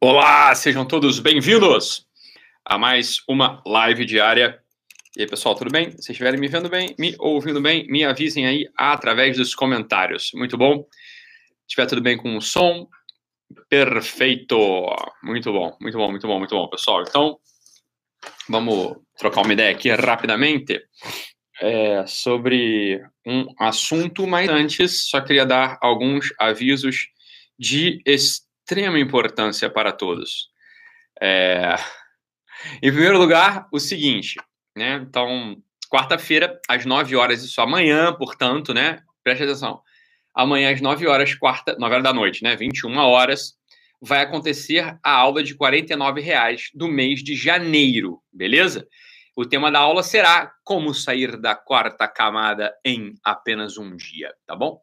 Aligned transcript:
Olá, 0.00 0.52
sejam 0.56 0.84
todos 0.84 1.20
bem-vindos 1.20 2.04
a 2.64 2.76
mais 2.76 3.22
uma 3.28 3.62
live 3.64 4.04
diária. 4.04 4.60
E 5.16 5.22
aí, 5.22 5.28
pessoal, 5.28 5.54
tudo 5.54 5.70
bem? 5.70 5.92
Se 5.92 6.10
estiverem 6.10 6.40
me 6.40 6.48
vendo 6.48 6.68
bem, 6.68 6.96
me 6.98 7.14
ouvindo 7.16 7.60
bem, 7.60 7.86
me 7.86 8.04
avisem 8.04 8.44
aí 8.44 8.68
através 8.76 9.36
dos 9.36 9.54
comentários. 9.54 10.32
Muito 10.34 10.58
bom. 10.58 10.78
Se 10.78 11.68
estiver 11.68 11.86
tudo 11.86 12.02
bem 12.02 12.16
com 12.16 12.36
o 12.36 12.40
som, 12.40 12.88
perfeito. 13.68 14.56
Muito 15.22 15.52
bom, 15.52 15.76
muito 15.80 15.96
bom, 15.96 16.10
muito 16.10 16.26
bom, 16.26 16.38
muito 16.40 16.54
bom, 16.56 16.68
pessoal. 16.68 17.02
Então, 17.02 17.38
vamos 18.48 18.96
trocar 19.16 19.42
uma 19.42 19.52
ideia 19.52 19.70
aqui 19.70 19.90
rapidamente 19.90 20.82
é, 21.60 22.04
sobre 22.04 23.00
um 23.24 23.46
assunto, 23.56 24.26
mas 24.26 24.48
antes 24.48 25.08
só 25.08 25.20
queria 25.20 25.46
dar 25.46 25.78
alguns 25.80 26.34
avisos 26.36 27.06
de 27.56 28.02
extrema 28.68 28.98
importância 28.98 29.70
para 29.70 29.92
todos. 29.92 30.50
É... 31.20 31.74
Em 32.82 32.90
primeiro 32.90 33.18
lugar, 33.18 33.66
o 33.72 33.80
seguinte, 33.80 34.36
né? 34.76 35.02
Então, 35.08 35.56
quarta-feira, 35.90 36.60
às 36.68 36.84
9 36.84 37.16
horas, 37.16 37.42
isso 37.42 37.62
amanhã, 37.62 38.12
portanto, 38.12 38.74
né? 38.74 39.00
Preste 39.24 39.44
atenção. 39.44 39.80
Amanhã, 40.34 40.70
às 40.70 40.82
9 40.82 41.06
horas, 41.06 41.34
quarta, 41.34 41.76
9 41.78 41.94
horas 41.94 42.04
da 42.04 42.12
noite, 42.12 42.42
né? 42.42 42.56
21 42.56 42.94
horas, 42.98 43.54
vai 44.02 44.20
acontecer 44.20 44.98
a 45.02 45.12
aula 45.12 45.42
de 45.42 45.54
R$ 45.54 46.20
reais 46.20 46.68
do 46.74 46.88
mês 46.88 47.22
de 47.22 47.34
janeiro, 47.34 48.20
beleza? 48.30 48.86
O 49.34 49.46
tema 49.46 49.70
da 49.70 49.78
aula 49.78 50.02
será 50.02 50.52
como 50.62 50.92
sair 50.92 51.40
da 51.40 51.54
quarta 51.54 52.06
camada 52.06 52.74
em 52.84 53.14
apenas 53.24 53.78
um 53.78 53.96
dia, 53.96 54.34
tá 54.46 54.54
bom? 54.54 54.82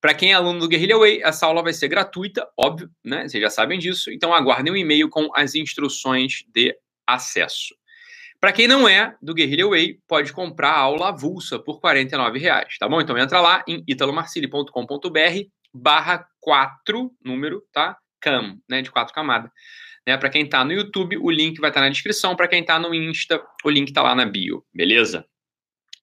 Para 0.00 0.14
quem 0.14 0.32
é 0.32 0.34
aluno 0.34 0.60
do 0.60 0.68
Guerrilla 0.68 0.98
Way, 0.98 1.22
essa 1.22 1.46
aula 1.46 1.62
vai 1.62 1.74
ser 1.74 1.88
gratuita, 1.88 2.48
óbvio, 2.56 2.90
né? 3.04 3.28
Vocês 3.28 3.42
já 3.42 3.50
sabem 3.50 3.78
disso. 3.78 4.10
Então 4.10 4.32
aguardem 4.32 4.72
um 4.72 4.76
e-mail 4.76 5.10
com 5.10 5.28
as 5.34 5.54
instruções 5.54 6.44
de 6.48 6.74
acesso. 7.06 7.74
Para 8.40 8.52
quem 8.52 8.66
não 8.66 8.88
é 8.88 9.14
do 9.20 9.34
Guerrilla 9.34 9.68
Way, 9.68 9.98
pode 10.08 10.32
comprar 10.32 10.70
a 10.70 10.78
aula 10.78 11.08
avulsa 11.10 11.58
por 11.58 11.78
R$ 11.84 12.38
reais, 12.38 12.78
tá 12.78 12.88
bom? 12.88 13.00
Então 13.00 13.18
entra 13.18 13.40
lá 13.40 13.62
em 13.68 13.84
italomarcili.com.br 13.86 14.70
barra 15.72 16.26
4, 16.40 17.12
número, 17.22 17.62
tá? 17.70 17.98
Cam, 18.18 18.56
né? 18.68 18.80
De 18.80 18.90
quatro 18.90 19.14
camadas. 19.14 19.50
Né? 20.06 20.16
Para 20.16 20.30
quem 20.30 20.44
está 20.44 20.64
no 20.64 20.72
YouTube, 20.72 21.18
o 21.18 21.30
link 21.30 21.60
vai 21.60 21.68
estar 21.70 21.80
tá 21.80 21.86
na 21.86 21.92
descrição. 21.92 22.34
Para 22.34 22.48
quem 22.48 22.62
está 22.62 22.78
no 22.78 22.94
Insta, 22.94 23.42
o 23.62 23.70
link 23.70 23.88
está 23.88 24.02
lá 24.02 24.14
na 24.14 24.24
bio, 24.24 24.64
beleza? 24.72 25.26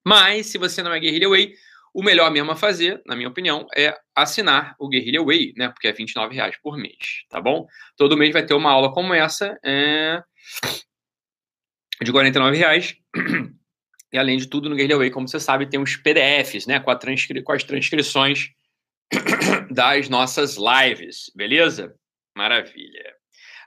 Mas, 0.06 0.46
se 0.48 0.58
você 0.58 0.82
não 0.82 0.94
é 0.94 1.00
Guerrilla 1.00 1.30
Way, 1.30 1.54
o 1.98 2.04
melhor 2.04 2.30
mesmo 2.30 2.52
a 2.52 2.56
fazer, 2.56 3.02
na 3.08 3.16
minha 3.16 3.28
opinião, 3.28 3.66
é 3.76 3.92
assinar 4.16 4.76
o 4.80 4.88
Guerrilla 4.88 5.26
Way, 5.26 5.54
né? 5.58 5.70
Porque 5.70 5.88
é 5.88 5.92
29,00 5.92 6.32
reais 6.32 6.56
por 6.62 6.78
mês, 6.78 7.26
tá 7.28 7.42
bom? 7.42 7.66
Todo 7.98 8.16
mês 8.16 8.32
vai 8.32 8.46
ter 8.46 8.54
uma 8.54 8.70
aula 8.70 8.94
como 8.94 9.16
essa, 9.16 9.58
é... 9.66 10.22
de 12.00 12.14
49,00 12.14 12.56
reais. 12.56 12.96
E 14.10 14.18
além 14.18 14.38
de 14.38 14.48
tudo, 14.48 14.70
no 14.70 14.76
Guerrilla 14.78 15.00
Way, 15.00 15.12
como 15.12 15.28
você 15.28 15.38
sabe, 15.38 15.70
tem 15.70 15.82
os 15.82 15.98
PDFs, 15.98 16.66
né? 16.66 16.80
Com, 16.80 16.96
transcri... 16.96 17.44
com 17.44 17.52
as 17.52 17.62
transcrições 17.66 18.52
das 19.70 20.08
nossas 20.08 20.56
lives, 20.56 21.30
beleza? 21.36 21.94
Maravilha. 22.34 23.14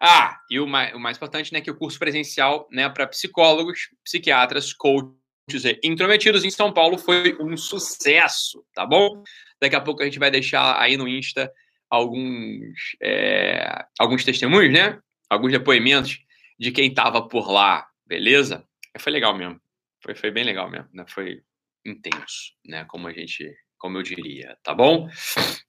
Ah, 0.00 0.38
e 0.48 0.58
o 0.58 0.66
mais, 0.66 0.94
o 0.94 0.98
mais 0.98 1.18
importante, 1.18 1.52
né, 1.52 1.60
que 1.60 1.70
o 1.70 1.76
curso 1.76 1.98
presencial, 1.98 2.66
né, 2.72 2.88
para 2.88 3.06
psicólogos, 3.06 3.90
psiquiatras, 4.02 4.72
coaches, 4.72 5.19
dizer, 5.52 5.80
intrometidos 5.82 6.44
em 6.44 6.50
São 6.50 6.72
Paulo 6.72 6.98
foi 6.98 7.36
um 7.40 7.56
sucesso, 7.56 8.64
tá 8.74 8.86
bom? 8.86 9.22
Daqui 9.60 9.76
a 9.76 9.80
pouco 9.80 10.02
a 10.02 10.04
gente 10.04 10.18
vai 10.18 10.30
deixar 10.30 10.80
aí 10.80 10.96
no 10.96 11.08
Insta 11.08 11.52
alguns, 11.90 12.96
é, 13.02 13.84
alguns 13.98 14.24
testemunhos, 14.24 14.72
né? 14.72 14.98
Alguns 15.28 15.52
depoimentos 15.52 16.18
de 16.58 16.70
quem 16.70 16.88
estava 16.88 17.26
por 17.26 17.50
lá, 17.50 17.86
beleza? 18.06 18.64
Foi 18.98 19.12
legal 19.12 19.36
mesmo. 19.36 19.60
Foi, 20.02 20.14
foi 20.14 20.30
bem 20.30 20.44
legal 20.44 20.70
mesmo, 20.70 20.88
né? 20.92 21.04
Foi 21.08 21.42
intenso, 21.84 22.52
né? 22.66 22.84
Como 22.84 23.08
a 23.08 23.12
gente, 23.12 23.54
como 23.78 23.98
eu 23.98 24.02
diria, 24.02 24.56
tá 24.62 24.74
bom? 24.74 25.08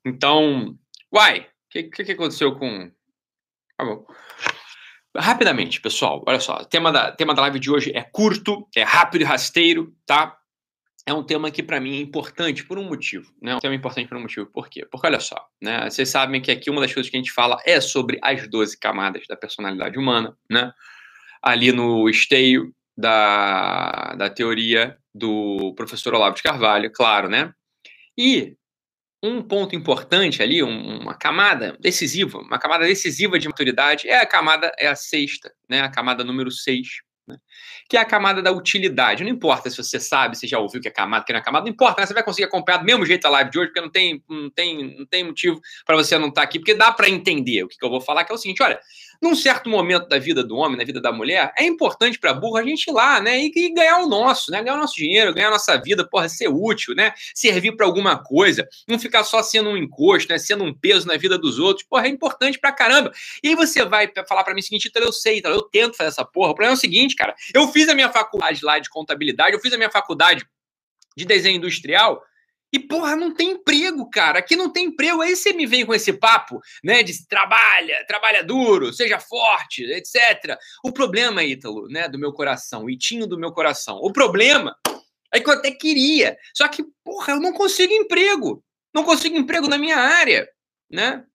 Então, 0.06 0.78
uai, 1.14 1.42
o 1.42 1.46
que, 1.70 1.84
que, 1.84 2.04
que 2.04 2.12
aconteceu 2.12 2.56
com. 2.58 2.92
Tá 3.78 3.86
bom. 3.86 4.06
Rapidamente, 5.16 5.82
pessoal, 5.82 6.24
olha 6.26 6.40
só, 6.40 6.58
o 6.62 6.66
tema 6.66 6.92
da, 6.92 7.12
tema 7.12 7.34
da 7.34 7.42
live 7.42 7.60
de 7.60 7.70
hoje 7.70 7.92
é 7.94 8.02
curto, 8.02 8.66
é 8.76 8.84
rápido 8.84 9.22
e 9.22 9.26
rasteiro, 9.26 9.94
tá? 10.06 10.38
É 11.06 11.14
um 11.14 11.24
tema 11.24 11.52
que 11.52 11.62
para 11.62 11.82
mim 11.82 11.98
é 11.98 12.02
importante 12.02 12.64
por 12.64 12.78
um 12.78 12.84
motivo, 12.84 13.34
né? 13.42 13.56
Um 13.56 13.60
tema 13.60 13.76
importante 13.76 14.08
por 14.08 14.18
um 14.18 14.22
motivo. 14.22 14.46
Por 14.46 14.70
quê? 14.70 14.86
Porque 14.90 15.08
olha 15.08 15.20
só, 15.20 15.36
né? 15.62 15.90
Vocês 15.90 16.08
sabem 16.08 16.42
que 16.42 16.52
aqui 16.52 16.70
uma 16.70 16.80
das 16.80 16.94
coisas 16.94 17.10
que 17.10 17.18
a 17.18 17.20
gente 17.20 17.34
fala 17.34 17.58
é 17.66 17.82
sobre 17.82 18.20
as 18.22 18.48
12 18.48 18.80
camadas 18.80 19.24
da 19.28 19.36
personalidade 19.36 19.98
humana, 19.98 20.38
né? 20.50 20.72
Ali 21.42 21.72
no 21.72 22.08
esteio 22.08 22.74
da, 22.96 24.14
da 24.16 24.30
teoria 24.30 24.98
do 25.14 25.74
professor 25.76 26.14
Olavo 26.14 26.36
de 26.36 26.44
Carvalho, 26.44 26.92
claro, 26.94 27.28
né? 27.28 27.52
E 28.18 28.56
um 29.24 29.42
ponto 29.42 29.76
importante 29.76 30.42
ali, 30.42 30.64
uma 30.64 31.14
camada 31.14 31.78
decisiva, 31.80 32.40
uma 32.40 32.58
camada 32.58 32.86
decisiva 32.86 33.38
de 33.38 33.48
maturidade 33.48 34.10
é 34.10 34.20
a 34.20 34.26
camada, 34.26 34.72
é 34.80 34.88
a 34.88 34.96
sexta, 34.96 35.54
né? 35.70 35.82
A 35.82 35.90
camada 35.90 36.24
número 36.24 36.50
seis, 36.50 36.88
né? 37.28 37.38
que 37.88 37.98
é 37.98 38.00
a 38.00 38.06
camada 38.06 38.42
da 38.42 38.52
utilidade. 38.52 39.24
Não 39.24 39.30
importa 39.30 39.70
se 39.70 39.78
você 39.78 40.00
sabe, 40.00 40.38
se 40.38 40.48
já 40.48 40.58
ouviu 40.58 40.82
que 40.82 40.88
é 40.88 40.92
camada, 40.92 41.24
que 41.24 41.32
não 41.32 41.40
é 41.40 41.44
camada, 41.44 41.66
não 41.66 41.72
importa, 41.72 42.02
né? 42.02 42.08
Você 42.08 42.16
vai 42.16 42.24
conseguir 42.24 42.46
acompanhar 42.46 42.80
do 42.80 42.86
mesmo 42.86 43.06
jeito 43.06 43.26
a 43.26 43.30
live 43.30 43.52
de 43.52 43.60
hoje, 43.60 43.68
porque 43.68 43.82
não 43.82 43.92
tem, 43.92 44.24
não 44.28 44.50
tem, 44.50 44.98
não 44.98 45.06
tem 45.06 45.24
motivo 45.24 45.62
para 45.86 45.96
você 45.96 46.18
não 46.18 46.30
estar 46.30 46.42
tá 46.42 46.48
aqui, 46.48 46.58
porque 46.58 46.74
dá 46.74 46.92
para 46.92 47.08
entender 47.08 47.64
o 47.64 47.68
que, 47.68 47.78
que 47.78 47.86
eu 47.86 47.90
vou 47.92 48.02
falar, 48.02 48.24
que 48.24 48.32
é 48.32 48.36
o 48.36 48.40
seguinte: 48.40 48.64
olha, 48.64 48.80
num 49.22 49.36
certo 49.36 49.70
momento 49.70 50.08
da 50.08 50.18
vida 50.18 50.44
do 50.44 50.56
homem, 50.56 50.78
na 50.78 50.84
vida 50.84 51.00
da 51.00 51.12
mulher, 51.12 51.54
é 51.56 51.64
importante 51.64 52.18
para 52.18 52.34
burro 52.34 52.58
a 52.58 52.64
gente 52.64 52.88
ir 52.88 52.92
lá, 52.92 53.22
né? 53.22 53.40
E, 53.40 53.52
e, 53.56 53.74
ganhar 53.74 54.00
o 54.00 54.08
nosso, 54.08 54.50
né? 54.50 54.64
Ganhar 54.64 54.76
o 54.76 54.80
nosso 54.80 54.96
dinheiro, 54.96 55.34
ganhar 55.34 55.50
a 55.50 55.52
nossa 55.52 55.78
vida, 55.78 56.08
porra, 56.08 56.28
ser 56.28 56.48
útil, 56.48 56.96
né? 56.96 57.14
Servir 57.36 57.76
para 57.76 57.86
alguma 57.86 58.18
coisa, 58.22 58.68
não 58.88 58.98
ficar 58.98 59.24
só 59.24 59.44
sendo 59.44 59.70
um 59.70 59.78
encosto, 59.78 60.32
né? 60.32 60.40
Sendo 60.40 60.64
um 60.64 60.74
peso 60.74 61.08
na 61.08 61.18
vida 61.18 61.38
dos 61.38 61.60
outros, 61.60 61.86
porra, 61.88 62.08
é 62.08 62.10
importante 62.10 62.58
pra 62.58 62.72
caramba. 62.72 63.12
E 63.44 63.50
aí 63.50 63.56
você 63.56 63.86
vai 63.86 64.12
falar 64.28 64.44
para 64.44 64.56
mim 64.56 64.62
o 64.62 64.64
seguinte, 64.64 64.88
então 64.88 65.04
eu 65.04 65.12
sei, 65.12 65.38
então 65.38 65.52
eu 65.52 65.62
tento 65.62 65.96
fazer 65.96 66.10
essa 66.10 66.26
porra. 66.26 66.52
O 66.52 66.56
problema 66.56 66.74
é 66.74 66.78
o 66.78 66.80
seguinte, 66.80 67.16
cara, 67.16 67.36
eu 67.54 67.68
fiz 67.68 67.88
a 67.90 67.94
minha 67.94 68.10
faculdade 68.10 68.66
lá 68.66 68.80
de 68.80 68.90
contabilidade, 68.90 69.56
eu 69.56 69.62
fiz 69.62 69.72
a 69.72 69.78
minha 69.78 69.92
faculdade 69.92 70.46
de 71.16 71.26
desenho 71.26 71.58
industrial, 71.58 72.24
e, 72.74 72.80
porra, 72.80 73.16
não 73.16 73.34
tem 73.34 73.52
emprego, 73.52 74.10
cara. 74.10 74.40
Aqui 74.40 74.56
não 74.56 74.72
tem 74.72 74.86
emprego. 74.86 75.22
Aí 75.22 75.36
você 75.36 75.52
me 75.52 75.66
vem 75.66 75.86
com 75.86 75.94
esse 75.94 76.14
papo, 76.14 76.60
né? 76.84 77.04
De 77.04 77.28
trabalha, 77.28 78.06
trabalha 78.08 78.44
duro, 78.44 78.94
seja 78.94 79.20
forte, 79.20 79.84
etc. 79.84 80.58
O 80.84 80.92
problema, 80.92 81.44
Ítalo, 81.44 81.88
né? 81.88 82.08
Do 82.08 82.18
meu 82.18 82.32
coração, 82.32 82.90
Itinho 82.90 83.28
do 83.28 83.38
meu 83.38 83.52
coração. 83.52 83.98
O 83.98 84.14
problema 84.14 84.76
é 85.34 85.40
que 85.40 85.50
eu 85.50 85.54
até 85.54 85.72
queria. 85.72 86.38
Só 86.56 86.68
que, 86.68 86.84
porra, 87.04 87.34
eu 87.34 87.40
não 87.40 87.54
consigo 87.54 87.94
emprego. 87.94 88.64
Não 88.94 89.04
consigo 89.04 89.38
emprego 89.38 89.68
na 89.68 89.78
minha 89.78 89.98
área, 89.98 90.48
né? 90.90 91.26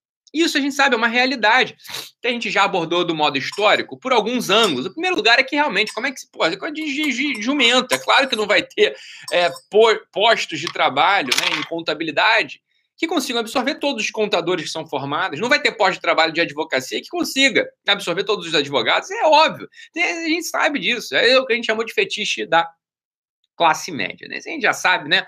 Isso 0.40 0.58
a 0.58 0.60
gente 0.60 0.74
sabe, 0.74 0.94
é 0.94 0.98
uma 0.98 1.08
realidade 1.08 1.76
que 2.20 2.28
a 2.28 2.30
gente 2.30 2.50
já 2.50 2.64
abordou 2.64 3.04
do 3.04 3.14
modo 3.14 3.38
histórico 3.38 3.98
por 3.98 4.12
alguns 4.12 4.50
ângulos. 4.50 4.86
O 4.86 4.92
primeiro 4.92 5.16
lugar 5.16 5.38
é 5.38 5.42
que 5.42 5.56
realmente, 5.56 5.92
como 5.92 6.06
é 6.06 6.12
que 6.12 6.20
se 6.20 6.30
pode? 6.30 6.56
É 6.56 6.70
de 6.70 7.42
jumento. 7.42 7.92
É 7.94 7.98
claro 7.98 8.28
que 8.28 8.36
não 8.36 8.46
vai 8.46 8.62
ter 8.62 8.96
é, 9.32 9.50
postos 10.12 10.60
de 10.60 10.66
trabalho 10.72 11.30
né, 11.36 11.58
em 11.58 11.62
contabilidade 11.64 12.60
que 12.96 13.06
consigam 13.06 13.40
absorver 13.40 13.74
todos 13.74 14.04
os 14.04 14.10
contadores 14.10 14.64
que 14.64 14.70
são 14.70 14.86
formados. 14.86 15.38
Não 15.38 15.48
vai 15.48 15.60
ter 15.60 15.72
posto 15.72 15.94
de 15.94 16.00
trabalho 16.00 16.32
de 16.32 16.40
advocacia 16.40 17.00
que 17.00 17.08
consiga 17.08 17.68
absorver 17.86 18.24
todos 18.24 18.46
os 18.46 18.54
advogados. 18.54 19.10
É 19.10 19.24
óbvio. 19.24 19.68
A 19.94 20.28
gente 20.28 20.44
sabe 20.44 20.78
disso. 20.78 21.14
É 21.14 21.38
o 21.38 21.44
que 21.44 21.52
a 21.52 21.56
gente 21.56 21.66
chamou 21.66 21.84
de 21.84 21.92
fetiche 21.92 22.46
da 22.46 22.66
classe 23.54 23.92
média. 23.92 24.26
Né? 24.28 24.38
A 24.38 24.40
gente 24.40 24.62
já 24.62 24.72
sabe, 24.72 25.08
né? 25.08 25.26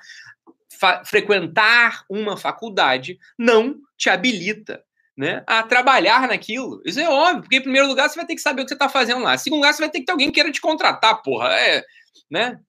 frequentar 1.05 2.05
uma 2.09 2.37
faculdade 2.37 3.19
não 3.37 3.77
te 3.97 4.09
habilita 4.09 4.85
né, 5.19 5.43
a 5.49 5.65
trabalhar 5.65 6.29
naquilo. 6.29 6.81
Isso 6.85 7.00
é 7.00 7.09
óbvio, 7.11 7.43
porque 7.43 7.56
em 7.56 7.62
primeiro 7.62 7.88
lugar 7.88 8.09
você 8.09 8.15
vai 8.15 8.25
ter 8.25 8.37
que 8.37 8.41
saber 8.41 8.62
o 8.62 8.65
que 8.65 8.69
você 8.69 8.76
está 8.76 8.88
fazendo 8.88 9.20
lá. 9.20 9.35
Em 9.35 9.38
segundo 9.38 9.59
lugar, 9.59 9.75
você 9.75 9.82
vai 9.82 9.91
ter 9.91 9.99
que 9.99 10.05
ter 10.05 10.12
alguém 10.12 10.29
que 10.29 10.35
queira 10.35 10.53
te 10.53 10.61
contratar, 10.61 11.20
porra. 11.23 11.53
É, 11.55 11.82
né? 12.31 12.61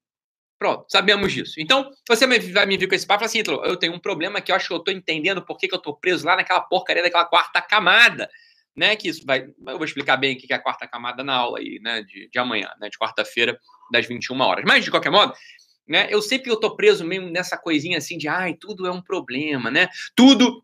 Pronto, 0.57 0.85
sabemos 0.89 1.31
disso. 1.31 1.53
Então, 1.59 1.91
você 2.07 2.25
vai 2.25 2.65
me 2.65 2.75
vir 2.75 2.89
com 2.89 2.95
esse 2.95 3.05
papo 3.05 3.23
assim, 3.23 3.43
eu 3.45 3.77
tenho 3.77 3.93
um 3.93 3.99
problema 3.99 4.41
que 4.41 4.51
eu 4.51 4.55
acho 4.55 4.67
que 4.67 4.73
eu 4.73 4.79
estou 4.79 4.93
entendendo 4.93 5.45
por 5.45 5.57
que, 5.57 5.67
que 5.67 5.75
eu 5.75 5.77
estou 5.77 5.95
preso 5.95 6.25
lá 6.25 6.35
naquela 6.35 6.59
porcaria 6.61 7.03
daquela 7.03 7.25
quarta 7.25 7.61
camada. 7.61 8.27
Né, 8.75 8.95
que 8.95 9.09
isso 9.09 9.25
vai. 9.25 9.41
Eu 9.67 9.77
vou 9.77 9.83
explicar 9.83 10.15
bem 10.15 10.35
o 10.35 10.39
que 10.39 10.53
é 10.53 10.55
a 10.55 10.61
quarta 10.61 10.87
camada 10.87 11.21
na 11.21 11.35
aula 11.35 11.59
aí, 11.59 11.79
né? 11.81 12.01
De, 12.01 12.29
de 12.29 12.39
amanhã, 12.39 12.69
né? 12.79 12.87
De 12.87 12.97
quarta-feira, 12.97 13.59
das 13.91 14.05
21 14.05 14.39
horas. 14.39 14.63
Mas, 14.65 14.85
de 14.85 14.91
qualquer 14.91 15.09
modo, 15.09 15.33
né? 15.85 16.07
Eu 16.09 16.21
sei 16.21 16.39
que 16.39 16.49
eu 16.49 16.57
tô 16.57 16.77
preso 16.77 17.03
mesmo 17.03 17.29
nessa 17.29 17.57
coisinha 17.57 17.97
assim 17.97 18.17
de 18.17 18.29
ai, 18.29 18.53
tudo 18.53 18.87
é 18.87 18.91
um 18.91 19.01
problema, 19.01 19.69
né? 19.69 19.89
Tudo 20.15 20.63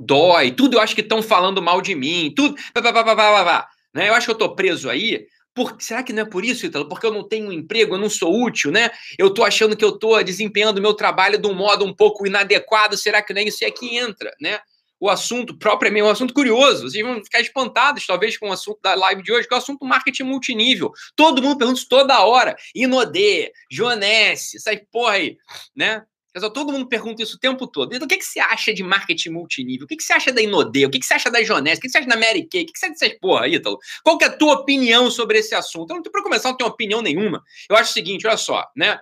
dói, 0.00 0.50
tudo 0.50 0.76
eu 0.76 0.80
acho 0.80 0.94
que 0.94 1.02
estão 1.02 1.22
falando 1.22 1.60
mal 1.60 1.80
de 1.80 1.94
mim, 1.94 2.32
tudo. 2.34 2.54
Pá, 2.72 2.82
pá, 2.82 2.92
pá, 2.92 3.04
pá, 3.04 3.14
pá, 3.16 3.68
né? 3.94 4.08
Eu 4.08 4.14
acho 4.14 4.26
que 4.26 4.32
eu 4.32 4.38
tô 4.38 4.54
preso 4.54 4.88
aí. 4.88 5.26
Por, 5.52 5.76
será 5.80 6.02
que 6.02 6.12
não 6.12 6.22
é 6.22 6.24
por 6.24 6.44
isso, 6.44 6.64
Ítalo? 6.64 6.88
Porque 6.88 7.04
eu 7.04 7.12
não 7.12 7.26
tenho 7.26 7.48
um 7.48 7.52
emprego, 7.52 7.94
eu 7.94 7.98
não 7.98 8.08
sou 8.08 8.42
útil, 8.42 8.70
né? 8.70 8.90
Eu 9.18 9.30
tô 9.30 9.44
achando 9.44 9.76
que 9.76 9.84
eu 9.84 9.92
tô 9.92 10.20
desempenhando 10.22 10.80
meu 10.80 10.94
trabalho 10.94 11.38
de 11.38 11.46
um 11.46 11.54
modo 11.54 11.84
um 11.84 11.94
pouco 11.94 12.26
inadequado. 12.26 12.96
Será 12.96 13.20
que 13.20 13.34
não 13.34 13.42
é 13.42 13.44
isso? 13.44 13.62
E 13.62 13.66
aqui 13.66 13.96
entra, 13.96 14.32
né? 14.40 14.60
o 15.00 15.08
assunto 15.08 15.56
propriamente, 15.56 16.04
um 16.04 16.10
assunto 16.10 16.34
curioso. 16.34 16.82
Vocês 16.82 17.02
vão 17.02 17.24
ficar 17.24 17.40
espantados, 17.40 18.06
talvez, 18.06 18.36
com 18.36 18.50
o 18.50 18.52
assunto 18.52 18.78
da 18.82 18.94
live 18.94 19.22
de 19.22 19.32
hoje, 19.32 19.48
que 19.48 19.54
é 19.54 19.56
o 19.56 19.58
assunto 19.58 19.84
marketing 19.86 20.24
multinível. 20.24 20.92
Todo 21.16 21.42
mundo 21.42 21.56
pergunta 21.56 21.78
isso 21.78 21.88
toda 21.88 22.22
hora. 22.22 22.54
Inodê, 22.74 23.50
Joanesse, 23.70 24.58
essa 24.58 24.78
porra 24.92 25.14
aí, 25.14 25.38
né? 25.74 26.04
Todo 26.32 26.72
mundo 26.72 26.88
pergunta 26.88 27.22
isso 27.22 27.36
o 27.36 27.38
tempo 27.38 27.66
todo. 27.66 27.92
Então, 27.92 28.06
o 28.06 28.08
que, 28.08 28.16
que 28.16 28.24
você 28.24 28.38
acha 28.38 28.72
de 28.72 28.82
marketing 28.84 29.30
multinível? 29.30 29.84
O 29.84 29.88
que, 29.88 29.96
que 29.96 30.02
você 30.02 30.12
acha 30.12 30.32
da 30.32 30.40
Inodê? 30.40 30.86
O 30.86 30.90
que, 30.90 31.00
que 31.00 31.04
você 31.06 31.14
acha 31.14 31.30
da 31.30 31.42
Jonesse? 31.42 31.78
O 31.78 31.80
que, 31.80 31.88
que 31.88 31.92
você 31.92 31.98
acha 31.98 32.08
da 32.08 32.16
Mary 32.16 32.46
Kay? 32.46 32.62
O 32.62 32.66
que, 32.66 32.72
que 32.72 32.78
você 32.78 32.86
acha 32.86 32.94
dessas 32.94 33.18
porra, 33.18 33.48
Ítalo? 33.48 33.78
Qual 34.04 34.16
que 34.16 34.24
é 34.24 34.28
a 34.28 34.36
tua 34.36 34.54
opinião 34.54 35.10
sobre 35.10 35.38
esse 35.38 35.54
assunto? 35.54 35.90
Eu 35.90 35.96
não 35.96 36.02
tenho, 36.02 36.12
pra 36.12 36.22
começar, 36.22 36.50
não 36.50 36.56
tenho 36.56 36.70
opinião 36.70 37.02
nenhuma. 37.02 37.42
Eu 37.68 37.76
acho 37.76 37.90
o 37.90 37.94
seguinte, 37.94 38.26
olha 38.26 38.36
só, 38.36 38.64
né? 38.76 39.00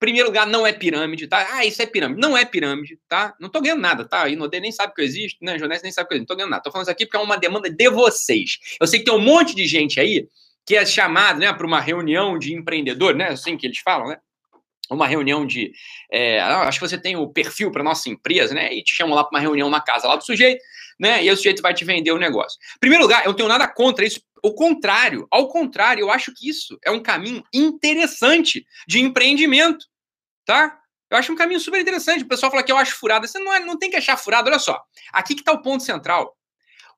Primeiro 0.00 0.28
lugar, 0.28 0.46
não 0.46 0.66
é 0.66 0.72
pirâmide, 0.72 1.26
tá? 1.26 1.46
Ah, 1.52 1.64
isso 1.64 1.80
é 1.82 1.86
pirâmide. 1.86 2.20
Não 2.20 2.36
é 2.36 2.44
pirâmide, 2.44 2.98
tá? 3.08 3.34
Não 3.40 3.48
tô 3.48 3.60
ganhando 3.60 3.80
nada, 3.80 4.04
tá? 4.04 4.22
A 4.22 4.28
Inodê 4.28 4.60
nem 4.60 4.72
sabe 4.72 4.94
que 4.94 5.00
eu 5.00 5.04
existo, 5.04 5.44
né? 5.44 5.54
A 5.54 5.58
Jonesse 5.58 5.82
nem 5.82 5.92
sabe 5.92 6.08
que 6.08 6.14
eu 6.14 6.16
existo. 6.16 6.30
Não 6.30 6.34
tô 6.34 6.36
ganhando 6.36 6.50
nada. 6.50 6.62
Tô 6.62 6.70
falando 6.70 6.84
isso 6.84 6.92
aqui 6.92 7.04
porque 7.04 7.16
é 7.16 7.20
uma 7.20 7.36
demanda 7.36 7.68
de 7.68 7.90
vocês. 7.90 8.58
Eu 8.80 8.86
sei 8.86 9.00
que 9.00 9.04
tem 9.04 9.14
um 9.14 9.20
monte 9.20 9.54
de 9.54 9.66
gente 9.66 9.98
aí 9.98 10.28
que 10.64 10.76
é 10.76 10.84
chamado, 10.84 11.40
né, 11.40 11.50
para 11.50 11.66
uma 11.66 11.80
reunião 11.80 12.38
de 12.38 12.52
empreendedor, 12.52 13.14
né? 13.14 13.28
Assim 13.28 13.56
que 13.56 13.66
eles 13.66 13.78
falam, 13.78 14.08
né? 14.08 14.18
Uma 14.94 15.06
reunião 15.06 15.46
de. 15.46 15.72
É, 16.10 16.40
acho 16.40 16.80
que 16.80 16.88
você 16.88 16.98
tem 16.98 17.16
o 17.16 17.28
perfil 17.28 17.70
para 17.70 17.82
nossa 17.82 18.08
empresa, 18.08 18.54
né? 18.54 18.72
E 18.72 18.82
te 18.82 18.94
chamam 18.94 19.14
lá 19.14 19.22
para 19.24 19.36
uma 19.36 19.40
reunião 19.40 19.68
na 19.68 19.80
casa 19.80 20.08
lá 20.08 20.16
do 20.16 20.24
sujeito, 20.24 20.62
né? 20.98 21.22
E 21.24 21.30
o 21.30 21.36
sujeito 21.36 21.62
vai 21.62 21.74
te 21.74 21.84
vender 21.84 22.12
o 22.12 22.18
negócio. 22.18 22.58
Em 22.76 22.80
primeiro 22.80 23.04
lugar, 23.04 23.24
eu 23.24 23.28
não 23.28 23.36
tenho 23.36 23.48
nada 23.48 23.68
contra 23.68 24.04
isso. 24.04 24.20
O 24.42 24.54
contrário, 24.54 25.26
ao 25.30 25.48
contrário, 25.48 26.02
eu 26.02 26.10
acho 26.10 26.32
que 26.34 26.48
isso 26.48 26.78
é 26.84 26.90
um 26.90 27.02
caminho 27.02 27.42
interessante 27.52 28.64
de 28.86 29.00
empreendimento, 29.00 29.84
tá? 30.44 30.78
Eu 31.10 31.16
acho 31.16 31.32
um 31.32 31.36
caminho 31.36 31.60
super 31.60 31.80
interessante. 31.80 32.24
O 32.24 32.28
pessoal 32.28 32.50
fala 32.50 32.62
que 32.62 32.70
eu 32.70 32.76
acho 32.76 32.96
furado. 32.96 33.26
Você 33.26 33.38
não, 33.38 33.52
é, 33.52 33.60
não 33.60 33.78
tem 33.78 33.90
que 33.90 33.96
achar 33.96 34.16
furado. 34.16 34.48
Olha 34.48 34.58
só, 34.58 34.80
aqui 35.12 35.34
que 35.34 35.40
está 35.40 35.52
o 35.52 35.62
ponto 35.62 35.82
central. 35.82 36.36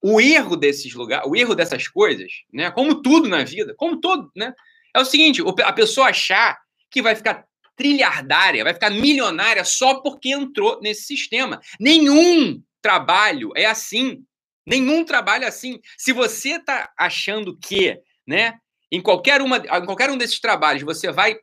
O 0.02 0.20
erro 0.20 0.56
desses 0.56 0.94
lugares, 0.94 1.28
o 1.28 1.37
erro 1.37 1.54
dessas 1.54 1.87
coisas, 1.87 2.32
né? 2.52 2.70
Como 2.70 3.02
tudo 3.02 3.28
na 3.28 3.44
vida, 3.44 3.75
como 3.76 4.00
todo, 4.00 4.31
né? 4.34 4.54
É 4.94 5.00
o 5.00 5.04
seguinte: 5.04 5.42
a 5.62 5.72
pessoa 5.72 6.08
achar 6.08 6.58
que 6.90 7.02
vai 7.02 7.14
ficar 7.14 7.44
trilhardária, 7.80 8.62
vai 8.62 8.74
ficar 8.74 8.90
milionária 8.90 9.64
só 9.64 10.02
porque 10.02 10.28
entrou 10.28 10.78
nesse 10.82 11.04
sistema. 11.04 11.58
Nenhum 11.80 12.62
trabalho 12.82 13.52
é 13.56 13.64
assim. 13.64 14.22
Nenhum 14.66 15.02
trabalho 15.02 15.44
é 15.44 15.46
assim. 15.46 15.80
Se 15.96 16.12
você 16.12 16.56
está 16.56 16.92
achando 16.98 17.56
que, 17.56 17.98
né, 18.26 18.58
em 18.92 19.00
qualquer, 19.00 19.40
uma, 19.40 19.56
em 19.56 19.86
qualquer 19.86 20.10
um 20.10 20.18
desses 20.18 20.38
trabalhos 20.38 20.82
você 20.82 21.10
vai 21.10 21.38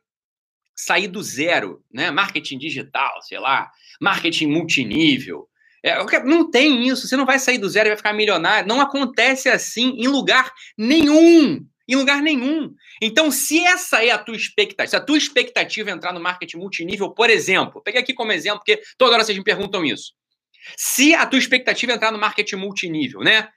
sair 0.76 1.08
do 1.08 1.20
zero, 1.20 1.82
né? 1.92 2.12
Marketing 2.12 2.56
digital, 2.56 3.20
sei 3.22 3.40
lá, 3.40 3.68
marketing 4.00 4.46
multinível. 4.46 5.48
É, 5.82 5.98
não 6.22 6.48
tem 6.48 6.86
isso. 6.86 7.08
Você 7.08 7.16
não 7.16 7.26
vai 7.26 7.40
sair 7.40 7.58
do 7.58 7.68
zero 7.68 7.88
e 7.88 7.90
vai 7.90 7.96
ficar 7.96 8.12
milionário. 8.12 8.68
Não 8.68 8.80
acontece 8.80 9.48
assim 9.48 9.96
em 9.98 10.06
lugar 10.06 10.52
nenhum 10.76 11.66
em 11.88 11.96
lugar 11.96 12.20
nenhum. 12.20 12.74
Então, 13.00 13.30
se 13.30 13.64
essa 13.64 14.04
é 14.04 14.10
a 14.10 14.18
tua 14.18 14.36
expectativa, 14.36 14.86
se 14.86 14.96
a 14.96 15.00
tua 15.00 15.16
expectativa 15.16 15.90
é 15.90 15.92
entrar 15.92 16.12
no 16.12 16.20
marketing 16.20 16.58
multinível, 16.58 17.10
por 17.10 17.30
exemplo, 17.30 17.82
peguei 17.82 18.02
aqui 18.02 18.12
como 18.12 18.30
exemplo, 18.30 18.58
porque 18.58 18.82
toda 18.98 19.14
hora 19.14 19.24
vocês 19.24 19.38
me 19.38 19.44
perguntam 19.44 19.84
isso. 19.84 20.12
Se 20.76 21.14
a 21.14 21.26
tua 21.26 21.38
expectativa 21.38 21.92
é 21.92 21.94
entrar 21.94 22.12
no 22.12 22.18
marketing 22.18 22.56
multinível, 22.56 23.20
né? 23.20 23.48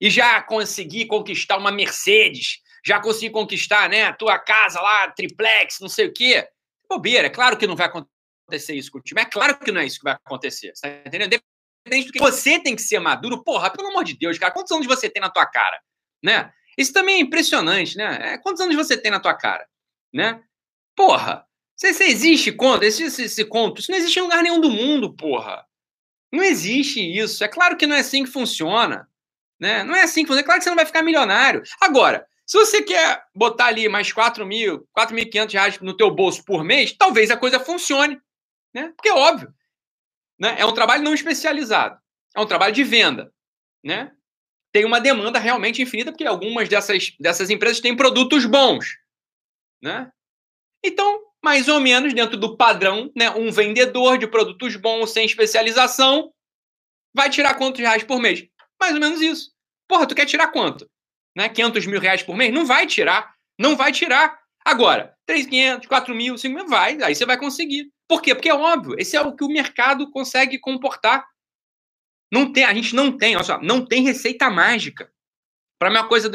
E 0.00 0.10
já 0.10 0.42
conseguir 0.42 1.06
conquistar 1.06 1.56
uma 1.56 1.72
Mercedes, 1.72 2.58
já 2.84 3.00
conseguir 3.00 3.30
conquistar, 3.30 3.88
né, 3.88 4.04
a 4.04 4.12
tua 4.12 4.38
casa 4.38 4.80
lá, 4.80 5.10
triplex, 5.10 5.78
não 5.80 5.88
sei 5.88 6.06
o 6.06 6.12
quê. 6.12 6.46
Bobeira, 6.88 7.26
é 7.26 7.30
claro 7.30 7.56
que 7.56 7.66
não 7.66 7.74
vai 7.74 7.86
acontecer 7.86 8.74
isso 8.74 8.90
com 8.90 8.98
o 8.98 9.02
time. 9.02 9.20
É 9.20 9.24
claro 9.24 9.58
que 9.58 9.72
não 9.72 9.80
é 9.80 9.86
isso 9.86 9.98
que 9.98 10.04
vai 10.04 10.14
acontecer. 10.14 10.72
Tá 10.80 10.88
entendendo? 10.88 11.40
Depende 11.84 12.06
do 12.06 12.12
que 12.12 12.18
você 12.18 12.60
tem 12.60 12.76
que 12.76 12.82
ser 12.82 12.98
maduro. 12.98 13.42
Porra, 13.42 13.70
pelo 13.70 13.88
amor 13.88 14.04
de 14.04 14.16
Deus, 14.16 14.38
cara, 14.38 14.52
quantos 14.52 14.72
anos 14.72 14.86
você 14.86 15.10
tem 15.10 15.20
na 15.20 15.30
tua 15.30 15.46
cara? 15.46 15.80
Né? 16.22 16.50
Isso 16.78 16.92
também 16.92 17.16
é 17.16 17.20
impressionante, 17.20 17.96
né? 17.96 18.34
É, 18.34 18.38
quantos 18.38 18.60
anos 18.60 18.76
você 18.76 18.96
tem 18.96 19.10
na 19.10 19.18
tua 19.18 19.34
cara? 19.34 19.66
Né? 20.14 20.40
Porra, 20.94 21.44
se, 21.76 21.92
se 21.92 22.04
existe 22.04 22.52
conto, 22.52 22.84
esse, 22.84 23.02
esse, 23.02 23.24
esse 23.24 23.44
conto, 23.44 23.80
isso 23.80 23.90
não 23.90 23.98
existe 23.98 24.18
em 24.18 24.22
lugar 24.22 24.44
nenhum 24.44 24.60
do 24.60 24.70
mundo, 24.70 25.12
porra. 25.12 25.66
Não 26.32 26.44
existe 26.44 27.00
isso. 27.00 27.42
É 27.42 27.48
claro 27.48 27.76
que 27.76 27.86
não 27.86 27.96
é 27.96 28.00
assim 28.00 28.24
que 28.24 28.30
funciona. 28.30 29.08
Né? 29.58 29.82
Não 29.82 29.96
é 29.96 30.02
assim 30.02 30.22
que 30.22 30.28
funciona. 30.28 30.42
É 30.42 30.44
claro 30.44 30.60
que 30.60 30.64
você 30.64 30.70
não 30.70 30.76
vai 30.76 30.86
ficar 30.86 31.02
milionário. 31.02 31.62
Agora, 31.80 32.24
se 32.46 32.56
você 32.56 32.80
quer 32.80 33.24
botar 33.34 33.66
ali 33.66 33.88
mais 33.88 34.12
4 34.12 34.46
mil, 34.46 34.86
4.500 34.96 35.52
reais 35.52 35.80
no 35.80 35.96
teu 35.96 36.10
bolso 36.12 36.44
por 36.44 36.62
mês, 36.62 36.92
talvez 36.92 37.30
a 37.30 37.36
coisa 37.36 37.58
funcione. 37.58 38.20
Né? 38.72 38.92
Porque 38.96 39.08
é 39.08 39.14
óbvio. 39.14 39.52
Né? 40.38 40.54
É 40.58 40.64
um 40.64 40.72
trabalho 40.72 41.02
não 41.02 41.12
especializado. 41.12 41.98
É 42.36 42.40
um 42.40 42.46
trabalho 42.46 42.72
de 42.72 42.84
venda. 42.84 43.32
Né? 43.82 44.12
Tem 44.78 44.84
uma 44.84 45.00
demanda 45.00 45.40
realmente 45.40 45.82
infinita, 45.82 46.12
porque 46.12 46.24
algumas 46.24 46.68
dessas, 46.68 47.12
dessas 47.18 47.50
empresas 47.50 47.80
têm 47.80 47.96
produtos 47.96 48.46
bons. 48.46 48.96
Né? 49.82 50.08
Então, 50.84 51.20
mais 51.42 51.66
ou 51.66 51.80
menos 51.80 52.14
dentro 52.14 52.36
do 52.36 52.56
padrão, 52.56 53.10
né, 53.16 53.28
um 53.28 53.50
vendedor 53.50 54.18
de 54.18 54.28
produtos 54.28 54.76
bons 54.76 55.10
sem 55.10 55.26
especialização 55.26 56.32
vai 57.12 57.28
tirar 57.28 57.54
quantos 57.54 57.80
reais 57.80 58.04
por 58.04 58.20
mês? 58.20 58.46
Mais 58.80 58.94
ou 58.94 59.00
menos 59.00 59.20
isso. 59.20 59.50
Porra, 59.88 60.06
tu 60.06 60.14
quer 60.14 60.26
tirar 60.26 60.46
quanto? 60.52 60.88
Né? 61.36 61.48
500 61.48 61.86
mil 61.86 61.98
reais 61.98 62.22
por 62.22 62.36
mês? 62.36 62.54
Não 62.54 62.64
vai 62.64 62.86
tirar. 62.86 63.34
Não 63.58 63.76
vai 63.76 63.90
tirar. 63.90 64.38
Agora, 64.64 65.12
3.500, 65.28 65.88
4 65.88 66.14
mil, 66.14 66.38
5 66.38 66.54
mil, 66.54 66.68
vai. 66.68 67.02
Aí 67.02 67.16
você 67.16 67.26
vai 67.26 67.36
conseguir. 67.36 67.90
Por 68.06 68.22
quê? 68.22 68.32
Porque 68.32 68.48
é 68.48 68.54
óbvio. 68.54 68.94
Esse 68.96 69.16
é 69.16 69.20
o 69.20 69.34
que 69.34 69.42
o 69.42 69.48
mercado 69.48 70.08
consegue 70.12 70.56
comportar. 70.56 71.26
Não 72.30 72.52
tem, 72.52 72.64
a 72.64 72.74
gente 72.74 72.94
não 72.94 73.16
tem, 73.16 73.36
olha 73.36 73.44
só, 73.44 73.60
não 73.62 73.84
tem 73.84 74.02
receita 74.02 74.50
mágica. 74.50 75.10
Para 75.78 75.90
uma 75.90 76.08
coisa, 76.08 76.28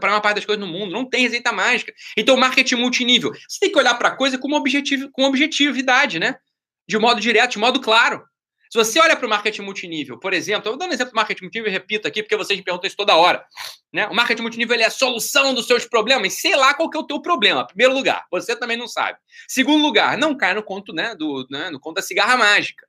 para 0.00 0.10
uma 0.10 0.20
parte 0.20 0.36
das 0.36 0.46
coisas 0.46 0.64
no 0.64 0.70
mundo, 0.70 0.90
não 0.90 1.04
tem 1.04 1.22
receita 1.22 1.52
mágica. 1.52 1.92
Então, 2.16 2.36
marketing 2.36 2.76
multinível, 2.76 3.32
você 3.46 3.60
tem 3.60 3.70
que 3.70 3.78
olhar 3.78 3.94
para 3.94 4.08
a 4.08 4.16
coisa 4.16 4.38
com, 4.38 4.50
objetivo, 4.52 5.10
com 5.12 5.24
objetividade, 5.24 6.18
né? 6.18 6.36
De 6.88 6.98
modo 6.98 7.20
direto, 7.20 7.52
de 7.52 7.58
modo 7.58 7.80
claro. 7.80 8.24
Se 8.70 8.78
você 8.78 8.98
olha 8.98 9.16
para 9.16 9.26
o 9.26 9.30
marketing 9.30 9.62
multinível, 9.62 10.18
por 10.18 10.32
exemplo, 10.32 10.68
eu 10.68 10.72
vou 10.72 10.78
dar 10.78 10.86
um 10.86 10.92
exemplo 10.92 11.12
do 11.12 11.16
marketing 11.16 11.44
multinível 11.44 11.70
e 11.70 11.72
repito 11.72 12.08
aqui, 12.08 12.22
porque 12.22 12.36
vocês 12.36 12.58
me 12.58 12.64
perguntam 12.64 12.86
isso 12.86 12.96
toda 12.96 13.14
hora. 13.14 13.44
Né? 13.92 14.06
O 14.08 14.14
marketing 14.14 14.42
multinível 14.42 14.74
ele 14.74 14.82
é 14.82 14.86
a 14.86 14.90
solução 14.90 15.54
dos 15.54 15.66
seus 15.66 15.86
problemas, 15.86 16.34
sei 16.34 16.56
lá 16.56 16.74
qual 16.74 16.90
que 16.90 16.96
é 16.96 17.00
o 17.00 17.06
teu 17.06 17.20
problema. 17.20 17.66
Primeiro 17.66 17.94
lugar, 17.94 18.26
você 18.30 18.56
também 18.56 18.76
não 18.76 18.88
sabe. 18.88 19.18
Segundo 19.46 19.82
lugar, 19.82 20.18
não 20.18 20.36
cai 20.36 20.52
no 20.54 20.62
conto, 20.62 20.92
né, 20.92 21.14
do, 21.14 21.46
né, 21.50 21.70
no 21.70 21.78
conto 21.78 21.96
da 21.96 22.02
cigarra 22.02 22.36
mágica. 22.36 22.86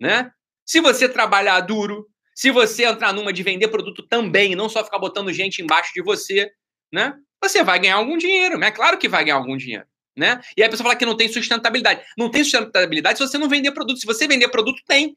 Né? 0.00 0.30
Se 0.68 0.82
você 0.82 1.08
trabalhar 1.08 1.58
duro, 1.60 2.06
se 2.34 2.50
você 2.50 2.84
entrar 2.84 3.14
numa 3.14 3.32
de 3.32 3.42
vender 3.42 3.68
produto 3.68 4.02
também, 4.02 4.54
não 4.54 4.68
só 4.68 4.84
ficar 4.84 4.98
botando 4.98 5.32
gente 5.32 5.62
embaixo 5.62 5.94
de 5.94 6.02
você, 6.02 6.52
né? 6.92 7.14
Você 7.42 7.64
vai 7.64 7.78
ganhar 7.78 7.96
algum 7.96 8.18
dinheiro, 8.18 8.62
é 8.62 8.70
claro 8.70 8.98
que 8.98 9.08
vai 9.08 9.24
ganhar 9.24 9.36
algum 9.36 9.56
dinheiro, 9.56 9.86
né? 10.14 10.42
E 10.54 10.62
aí 10.62 10.68
a 10.68 10.70
pessoa 10.70 10.84
fala 10.84 10.96
que 10.96 11.06
não 11.06 11.16
tem 11.16 11.26
sustentabilidade. 11.26 12.04
Não 12.18 12.30
tem 12.30 12.44
sustentabilidade 12.44 13.16
se 13.16 13.26
você 13.26 13.38
não 13.38 13.48
vender 13.48 13.72
produto. 13.72 13.98
Se 13.98 14.04
você 14.04 14.28
vender 14.28 14.48
produto, 14.48 14.82
tem. 14.86 15.16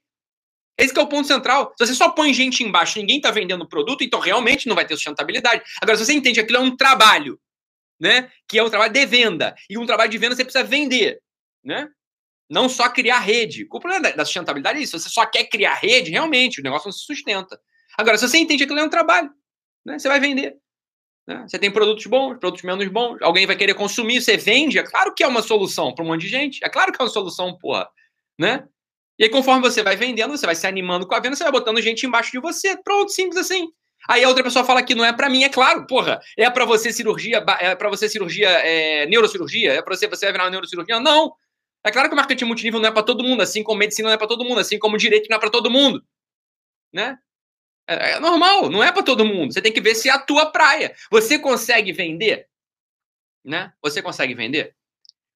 Esse 0.77 0.97
é 0.97 1.01
o 1.01 1.07
ponto 1.07 1.27
central. 1.27 1.73
Se 1.77 1.85
você 1.85 1.95
só 1.95 2.09
põe 2.09 2.33
gente 2.33 2.63
embaixo, 2.63 2.97
ninguém 2.97 3.17
está 3.17 3.29
vendendo 3.29 3.67
produto, 3.67 4.05
então 4.05 4.21
realmente 4.21 4.69
não 4.69 4.75
vai 4.75 4.85
ter 4.87 4.95
sustentabilidade. 4.95 5.63
Agora, 5.81 5.97
se 5.97 6.05
você 6.05 6.13
entende 6.13 6.35
que 6.35 6.39
aquilo 6.39 6.59
é 6.59 6.61
um 6.61 6.77
trabalho, 6.77 7.37
né? 7.99 8.31
Que 8.47 8.57
é 8.57 8.63
um 8.63 8.69
trabalho 8.69 8.93
de 8.93 9.05
venda. 9.05 9.53
E 9.69 9.77
um 9.77 9.85
trabalho 9.85 10.09
de 10.09 10.17
venda 10.17 10.33
você 10.33 10.45
precisa 10.45 10.63
vender, 10.63 11.19
né? 11.61 11.89
Não 12.51 12.67
só 12.67 12.89
criar 12.89 13.19
rede. 13.19 13.65
O 13.71 13.79
problema 13.79 14.11
da 14.11 14.25
sustentabilidade 14.25 14.79
é 14.79 14.81
isso. 14.81 14.99
Você 14.99 15.07
só 15.07 15.25
quer 15.25 15.45
criar 15.45 15.75
rede, 15.75 16.11
realmente, 16.11 16.59
o 16.59 16.63
negócio 16.63 16.87
não 16.87 16.91
se 16.91 17.05
sustenta. 17.05 17.57
Agora, 17.97 18.17
se 18.17 18.27
você 18.27 18.37
entende 18.37 18.57
que 18.59 18.63
aquilo 18.65 18.79
é 18.79 18.83
um 18.83 18.89
trabalho, 18.89 19.29
né, 19.85 19.97
você 19.97 20.09
vai 20.09 20.19
vender. 20.19 20.57
Né? 21.25 21.45
Você 21.47 21.57
tem 21.57 21.71
produtos 21.71 22.05
bons, 22.07 22.37
produtos 22.39 22.63
menos 22.63 22.85
bons, 22.89 23.21
alguém 23.21 23.47
vai 23.47 23.55
querer 23.55 23.73
consumir, 23.73 24.21
você 24.21 24.35
vende, 24.35 24.77
é 24.77 24.83
claro 24.83 25.13
que 25.15 25.23
é 25.23 25.27
uma 25.27 25.41
solução 25.41 25.95
para 25.95 26.03
um 26.03 26.09
monte 26.09 26.21
de 26.21 26.27
gente. 26.27 26.63
É 26.63 26.67
claro 26.67 26.91
que 26.91 27.01
é 27.01 27.05
uma 27.05 27.09
solução, 27.09 27.57
porra. 27.57 27.87
Né? 28.37 28.67
E 29.17 29.23
aí, 29.23 29.29
conforme 29.29 29.61
você 29.61 29.81
vai 29.81 29.95
vendendo, 29.95 30.35
você 30.35 30.45
vai 30.45 30.55
se 30.55 30.67
animando 30.67 31.07
com 31.07 31.15
a 31.15 31.19
venda, 31.21 31.37
você 31.37 31.43
vai 31.43 31.53
botando 31.53 31.79
gente 31.79 32.05
embaixo 32.05 32.31
de 32.31 32.39
você. 32.39 32.75
Pronto, 32.83 33.11
simples 33.13 33.37
assim. 33.37 33.69
Aí 34.09 34.25
a 34.25 34.27
outra 34.27 34.43
pessoa 34.43 34.65
fala 34.65 34.83
que 34.83 34.95
não 34.95 35.05
é 35.05 35.13
para 35.13 35.29
mim, 35.29 35.43
é 35.43 35.49
claro, 35.49 35.87
porra. 35.87 36.19
É 36.37 36.49
para 36.49 36.65
você 36.65 36.91
cirurgia, 36.91 37.45
é 37.59 37.75
para 37.75 37.89
você 37.89 38.09
cirurgia, 38.09 38.49
é, 38.49 39.05
neurocirurgia, 39.05 39.73
é 39.73 39.81
para 39.81 39.95
você, 39.95 40.07
você 40.07 40.25
vai 40.25 40.33
virar 40.33 40.43
uma 40.45 40.49
neurocirurgia? 40.49 40.99
Não. 40.99 41.31
É 41.83 41.91
claro 41.91 42.07
que 42.09 42.13
o 42.13 42.17
marketing 42.17 42.45
multinível 42.45 42.79
não 42.79 42.89
é 42.89 42.91
para 42.91 43.03
todo 43.03 43.23
mundo, 43.23 43.41
assim 43.41 43.63
como 43.63 43.79
medicina 43.79 44.09
não 44.09 44.13
é 44.13 44.17
para 44.17 44.27
todo 44.27 44.45
mundo, 44.45 44.59
assim 44.59 44.77
como 44.77 44.97
direito 44.97 45.27
não 45.29 45.37
é 45.37 45.39
para 45.39 45.49
todo 45.49 45.71
mundo. 45.71 46.05
Né? 46.93 47.17
É, 47.87 48.11
é 48.11 48.19
normal, 48.19 48.69
não 48.69 48.83
é 48.83 48.91
para 48.91 49.03
todo 49.03 49.25
mundo. 49.25 49.53
Você 49.53 49.61
tem 49.61 49.73
que 49.73 49.81
ver 49.81 49.95
se 49.95 50.09
é 50.09 50.11
a 50.11 50.19
tua 50.19 50.51
praia. 50.51 50.95
Você 51.09 51.39
consegue 51.39 51.91
vender? 51.91 52.47
Né? 53.43 53.73
Você 53.81 54.01
consegue 54.01 54.35
vender? 54.35 54.75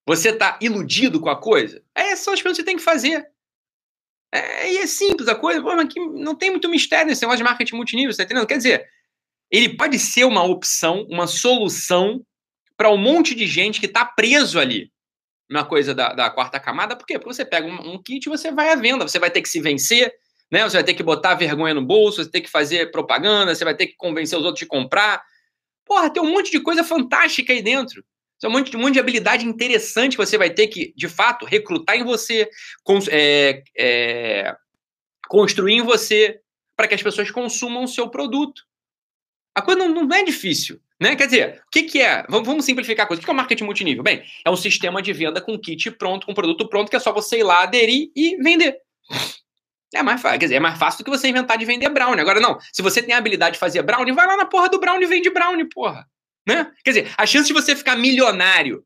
Você 0.08 0.30
está 0.30 0.60
iludido 0.62 1.20
com 1.20 1.30
a 1.30 1.40
coisa? 1.40 1.84
É, 1.96 2.16
são 2.16 2.34
as 2.34 2.42
coisas 2.42 2.58
que 2.58 2.62
você 2.62 2.66
tem 2.66 2.78
que 2.78 2.84
fazer. 2.84 3.28
É, 4.32 4.72
e 4.72 4.78
é 4.78 4.88
simples 4.88 5.28
a 5.28 5.36
coisa, 5.36 5.62
mas 5.62 5.92
que 5.92 6.00
não 6.00 6.36
tem 6.36 6.52
muito 6.52 6.70
mistério 6.70 7.08
nesse 7.08 7.22
negócio 7.22 7.38
de 7.38 7.44
marketing 7.44 7.76
multinível, 7.76 8.12
você 8.12 8.18
tá 8.18 8.24
entendendo? 8.26 8.48
Quer 8.48 8.58
dizer, 8.58 8.88
ele 9.50 9.76
pode 9.76 9.98
ser 9.98 10.26
uma 10.26 10.44
opção, 10.44 11.08
uma 11.10 11.26
solução 11.26 12.24
para 12.78 12.92
um 12.92 12.98
monte 12.98 13.34
de 13.34 13.48
gente 13.48 13.80
que 13.80 13.86
está 13.88 14.06
preso 14.06 14.60
ali 14.60 14.92
uma 15.50 15.66
coisa 15.66 15.94
da, 15.94 16.14
da, 16.14 16.30
quarta 16.30 16.60
camada, 16.60 16.96
por 16.96 17.06
quê? 17.06 17.20
Porque 17.20 17.34
você 17.34 17.46
pega 17.46 17.68
um, 17.68 17.94
um, 17.94 18.02
kit 18.02 18.26
e 18.26 18.30
você 18.30 18.52
vai 18.52 18.70
à 18.70 18.76
venda, 18.76 19.08
você 19.08 19.20
vai 19.20 19.30
ter 19.30 19.42
que 19.42 19.50
se 19.50 19.62
vencer, 19.62 20.14
né? 20.52 20.64
Você 20.64 20.78
vai 20.78 20.84
ter 20.84 20.94
que 20.94 21.04
botar 21.04 21.36
vergonha 21.36 21.74
no 21.74 21.86
bolso, 21.86 22.18
você 22.18 22.24
vai 22.24 22.32
ter 22.32 22.42
que 22.42 22.50
fazer 22.50 22.92
propaganda, 22.92 23.54
você 23.54 23.64
vai 23.64 23.76
ter 23.76 23.88
que 23.88 23.96
convencer 23.96 24.38
os 24.38 24.46
outros 24.46 24.60
de 24.60 24.66
comprar. 24.66 25.22
Porra, 25.86 26.10
tem 26.10 26.22
um 26.22 26.32
monte 26.32 26.52
de 26.52 26.60
coisa 26.60 26.84
fantástica 26.84 27.54
aí 27.54 27.62
dentro. 27.62 28.04
Tem 28.40 28.50
um 28.50 28.54
monte, 28.54 28.76
um 28.76 28.80
monte 28.80 28.94
de 28.94 29.00
habilidade 29.00 29.46
interessante 29.46 30.18
que 30.18 30.26
você 30.26 30.38
vai 30.38 30.50
ter 30.50 30.68
que, 30.68 30.94
de 30.96 31.08
fato, 31.08 31.46
recrutar 31.46 31.96
em 31.96 32.04
você, 32.04 32.50
é, 33.10 33.64
é, 33.78 34.56
construir 35.28 35.76
em 35.76 35.82
você, 35.82 36.40
para 36.76 36.88
que 36.88 36.96
as 36.96 37.04
pessoas 37.04 37.32
consumam 37.32 37.84
o 37.84 37.88
seu 37.88 38.10
produto. 38.10 38.64
A 39.56 39.62
coisa 39.62 39.88
não, 39.88 40.04
não 40.04 40.16
é 40.16 40.24
difícil. 40.24 40.80
Né? 41.00 41.16
Quer 41.16 41.26
dizer, 41.26 41.64
o 41.66 41.70
que, 41.72 41.84
que 41.84 42.02
é? 42.02 42.24
Vamos, 42.30 42.48
vamos 42.48 42.66
simplificar 42.66 43.06
a 43.06 43.08
coisa. 43.08 43.22
O 43.22 43.26
que 43.26 43.30
é 43.30 43.34
o 43.34 43.36
marketing 43.36 43.64
multinível? 43.64 44.04
Bem, 44.04 44.24
é 44.46 44.50
um 44.50 44.56
sistema 44.56 45.02
de 45.02 45.12
venda 45.14 45.42
com 45.42 45.58
kit 45.58 45.92
pronto, 45.92 46.26
com 46.26 46.34
produto 46.34 46.68
pronto, 46.68 46.90
que 46.90 46.96
é 46.96 47.00
só 47.00 47.12
você 47.12 47.40
ir 47.40 47.44
lá, 47.44 47.64
aderir 47.64 48.12
e 48.16 48.38
vender. 48.38 48.78
É 49.94 50.04
mais 50.04 50.22
fácil, 50.22 50.40
quer 50.40 50.46
dizer, 50.46 50.56
é 50.56 50.60
mais 50.60 50.78
fácil 50.78 51.00
do 51.00 51.06
que 51.06 51.18
você 51.18 51.30
inventar 51.30 51.58
de 51.58 51.64
vender 51.64 51.90
brownie. 51.90 52.20
Agora, 52.20 52.40
não, 52.40 52.58
se 52.74 52.82
você 52.82 53.02
tem 53.02 53.16
a 53.16 53.18
habilidade 53.18 53.54
de 53.54 53.60
fazer 53.60 53.82
brownie, 53.82 54.14
vai 54.14 54.28
lá 54.28 54.36
na 54.36 54.46
porra 54.46 54.68
do 54.68 54.80
brownie 54.80 55.06
e 55.06 55.08
vende 55.08 55.30
brownie, 55.30 55.70
porra. 55.70 56.06
Né? 56.46 56.70
Quer 56.84 56.92
dizer, 56.92 57.14
a 57.18 57.26
chance 57.26 57.48
de 57.48 57.54
você 57.54 57.76
ficar 57.76 57.96
milionário, 57.96 58.84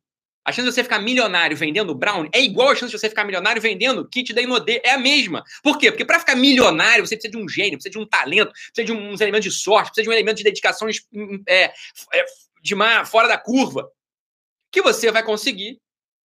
a 0.49 0.51
chance 0.51 0.67
de 0.67 0.73
você 0.73 0.83
ficar 0.83 0.99
milionário 0.99 1.55
vendendo 1.55 1.93
brownie 1.93 2.29
é 2.33 2.41
igual 2.41 2.69
a 2.69 2.75
chance 2.75 2.91
de 2.91 2.97
você 2.97 3.07
ficar 3.07 3.23
milionário 3.23 3.61
vendendo 3.61 4.07
kit 4.07 4.33
da 4.33 4.41
Inodê, 4.41 4.81
é 4.83 4.91
a 4.91 4.97
mesma. 4.97 5.43
Por 5.61 5.77
quê? 5.77 5.91
Porque 5.91 6.03
para 6.03 6.19
ficar 6.19 6.35
milionário, 6.35 7.05
você 7.05 7.15
precisa 7.15 7.31
de 7.31 7.37
um 7.37 7.47
gênio, 7.47 7.73
precisa 7.73 7.91
de 7.91 7.99
um 7.99 8.05
talento, 8.05 8.51
precisa 8.51 8.85
de 8.85 8.91
uns 8.91 9.21
elementos 9.21 9.45
de 9.45 9.55
sorte, 9.55 9.89
precisa 9.89 10.03
de 10.03 10.09
um 10.09 10.13
elemento 10.13 10.37
de 10.37 10.43
dedicação 10.43 10.87
é, 11.47 11.63
é, 11.63 12.25
de 12.61 12.73
uma, 12.73 13.05
fora 13.05 13.27
da 13.27 13.37
curva, 13.37 13.87
que 14.71 14.81
você 14.81 15.11
vai 15.11 15.23
conseguir 15.23 15.79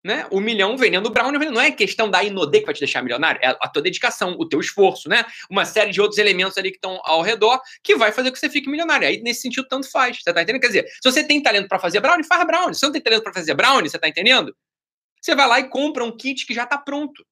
né, 0.03 0.25
o 0.31 0.39
milhão 0.39 0.77
vendendo 0.77 1.09
brownie. 1.09 1.49
Não 1.49 1.61
é 1.61 1.71
questão 1.71 2.09
da 2.09 2.23
Inodê 2.23 2.59
que 2.59 2.65
vai 2.65 2.73
te 2.73 2.79
deixar 2.79 3.01
milionário, 3.01 3.39
é 3.43 3.47
a 3.47 3.67
tua 3.67 3.81
dedicação, 3.81 4.35
o 4.37 4.47
teu 4.47 4.59
esforço, 4.59 5.09
né? 5.09 5.25
Uma 5.49 5.65
série 5.65 5.91
de 5.91 6.01
outros 6.01 6.17
elementos 6.17 6.57
ali 6.57 6.71
que 6.71 6.77
estão 6.77 6.99
ao 7.03 7.21
redor 7.21 7.59
que 7.83 7.95
vai 7.95 8.11
fazer 8.11 8.29
com 8.29 8.33
que 8.33 8.39
você 8.39 8.49
fique 8.49 8.69
milionário. 8.69 9.07
Aí, 9.07 9.21
nesse 9.21 9.41
sentido, 9.41 9.67
tanto 9.67 9.89
faz. 9.89 10.17
Você 10.21 10.33
tá 10.33 10.41
entendendo? 10.41 10.61
Quer 10.61 10.67
dizer, 10.67 10.85
se 10.87 11.11
você 11.11 11.23
tem 11.23 11.41
talento 11.41 11.67
para 11.67 11.79
fazer 11.79 11.99
brownie, 11.99 12.25
faz 12.25 12.45
brownie. 12.45 12.73
Se 12.73 12.79
você 12.79 12.85
não 12.85 12.93
tem 12.93 13.01
talento 13.01 13.23
para 13.23 13.33
fazer 13.33 13.53
brownie, 13.53 13.89
você 13.89 13.99
tá 13.99 14.07
entendendo? 14.07 14.55
Você 15.21 15.35
vai 15.35 15.47
lá 15.47 15.59
e 15.59 15.67
compra 15.67 16.03
um 16.03 16.15
kit 16.15 16.45
que 16.45 16.53
já 16.53 16.65
tá 16.65 16.77
pronto. 16.77 17.25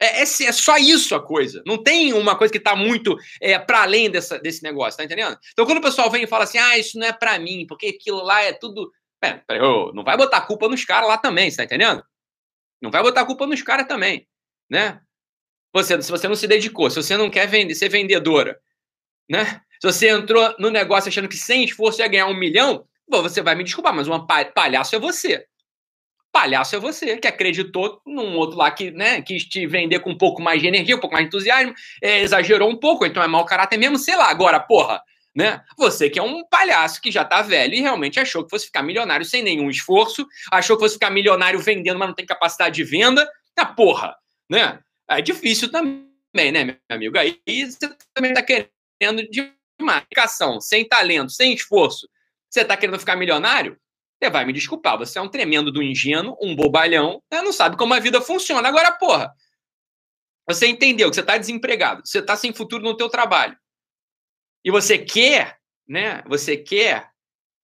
É, 0.00 0.20
é, 0.20 0.22
é, 0.22 0.52
só 0.52 0.76
isso 0.78 1.14
a 1.14 1.20
coisa. 1.20 1.62
Não 1.66 1.82
tem 1.82 2.12
uma 2.12 2.36
coisa 2.36 2.52
que 2.52 2.58
está 2.58 2.76
muito 2.76 3.16
é, 3.40 3.58
para 3.58 3.82
além 3.82 4.08
dessa, 4.08 4.38
desse 4.38 4.62
negócio, 4.62 4.96
tá 4.96 5.04
entendendo? 5.04 5.36
Então, 5.52 5.66
quando 5.66 5.78
o 5.78 5.82
pessoal 5.82 6.08
vem 6.10 6.22
e 6.22 6.26
fala 6.26 6.44
assim, 6.44 6.58
ah, 6.58 6.78
isso 6.78 6.98
não 6.98 7.06
é 7.06 7.12
para 7.12 7.38
mim, 7.38 7.66
porque 7.66 7.88
aquilo 7.88 8.22
lá 8.22 8.42
é 8.42 8.52
tudo. 8.52 8.92
É, 9.22 9.40
não 9.94 10.04
vai 10.04 10.16
botar 10.16 10.42
culpa 10.42 10.68
nos 10.68 10.84
caras 10.84 11.08
lá 11.08 11.18
também, 11.18 11.50
você 11.50 11.56
tá 11.56 11.64
entendendo? 11.64 12.04
Não 12.80 12.90
vai 12.90 13.02
botar 13.02 13.24
culpa 13.24 13.46
nos 13.46 13.62
caras 13.62 13.86
também, 13.86 14.28
né? 14.70 15.00
Você, 15.72 16.00
se 16.00 16.10
você 16.10 16.28
não 16.28 16.36
se 16.36 16.46
dedicou, 16.46 16.88
se 16.88 17.02
você 17.02 17.16
não 17.16 17.28
quer 17.28 17.46
vender, 17.46 17.74
ser 17.74 17.88
vendedora, 17.88 18.58
né? 19.28 19.60
Se 19.80 19.86
você 19.86 20.08
entrou 20.08 20.54
no 20.58 20.70
negócio 20.70 21.08
achando 21.08 21.28
que 21.28 21.36
sem 21.36 21.64
esforço 21.64 22.00
ia 22.00 22.08
ganhar 22.08 22.26
um 22.26 22.36
milhão, 22.36 22.86
bom, 23.08 23.22
você 23.22 23.42
vai 23.42 23.54
me 23.54 23.64
desculpar, 23.64 23.94
mas 23.94 24.08
um 24.08 24.26
palhaço 24.54 24.94
é 24.94 24.98
você. 24.98 25.46
Palhaço 26.30 26.76
é 26.76 26.78
você, 26.78 27.16
que 27.16 27.26
acreditou 27.26 28.00
num 28.06 28.36
outro 28.36 28.56
lá 28.56 28.70
que 28.70 28.90
né, 28.90 29.22
quis 29.22 29.44
te 29.44 29.66
vender 29.66 30.00
com 30.00 30.10
um 30.10 30.18
pouco 30.18 30.42
mais 30.42 30.60
de 30.60 30.68
energia, 30.68 30.96
um 30.96 31.00
pouco 31.00 31.14
mais 31.14 31.24
de 31.24 31.28
entusiasmo, 31.28 31.74
é, 32.02 32.20
exagerou 32.20 32.70
um 32.70 32.76
pouco, 32.76 33.06
então 33.06 33.22
é 33.22 33.26
mau 33.26 33.44
caráter 33.44 33.78
mesmo, 33.78 33.98
sei 33.98 34.16
lá. 34.16 34.28
Agora, 34.28 34.60
porra, 34.60 35.02
né? 35.34 35.62
Você 35.76 36.10
que 36.10 36.18
é 36.18 36.22
um 36.22 36.44
palhaço 36.48 37.00
que 37.00 37.10
já 37.10 37.24
tá 37.24 37.42
velho 37.42 37.74
e 37.74 37.80
realmente 37.80 38.18
achou 38.18 38.44
que 38.44 38.50
fosse 38.50 38.66
ficar 38.66 38.82
milionário 38.82 39.24
sem 39.24 39.42
nenhum 39.42 39.70
esforço, 39.70 40.26
achou 40.50 40.76
que 40.76 40.82
fosse 40.82 40.94
ficar 40.94 41.10
milionário 41.10 41.60
vendendo, 41.60 41.98
mas 41.98 42.08
não 42.08 42.14
tem 42.14 42.26
capacidade 42.26 42.74
de 42.74 42.84
venda. 42.84 43.28
Ah, 43.56 43.66
porra, 43.66 44.16
né? 44.50 44.80
É 45.08 45.20
difícil 45.22 45.70
também, 45.70 46.52
né, 46.52 46.64
meu 46.64 46.76
amigo? 46.90 47.18
Aí 47.18 47.40
você 47.46 47.88
também 48.14 48.34
tá 48.34 48.42
querendo 48.42 49.28
de 49.30 49.52
uma 49.80 49.96
aplicação, 49.96 50.60
sem 50.60 50.86
talento, 50.86 51.30
sem 51.30 51.54
esforço. 51.54 52.08
Você 52.50 52.64
tá 52.64 52.76
querendo 52.76 52.98
ficar 52.98 53.16
milionário? 53.16 53.78
Você 54.20 54.30
vai 54.30 54.44
me 54.44 54.52
desculpar, 54.52 54.98
você 54.98 55.18
é 55.18 55.22
um 55.22 55.28
tremendo 55.28 55.70
do 55.70 55.82
ingênuo, 55.82 56.36
um 56.42 56.54
bobalhão, 56.56 57.22
né? 57.30 57.40
não 57.40 57.52
sabe 57.52 57.76
como 57.76 57.94
a 57.94 58.00
vida 58.00 58.20
funciona. 58.20 58.68
Agora, 58.68 58.90
porra, 58.92 59.32
você 60.46 60.66
entendeu 60.66 61.08
que 61.08 61.14
você 61.14 61.20
está 61.20 61.36
desempregado, 61.36 62.02
você 62.04 62.18
está 62.18 62.36
sem 62.36 62.52
futuro 62.52 62.82
no 62.82 62.96
teu 62.96 63.08
trabalho, 63.08 63.56
e 64.68 64.70
você 64.70 64.98
quer, 64.98 65.56
né? 65.88 66.22
Você 66.26 66.54
quer 66.54 67.08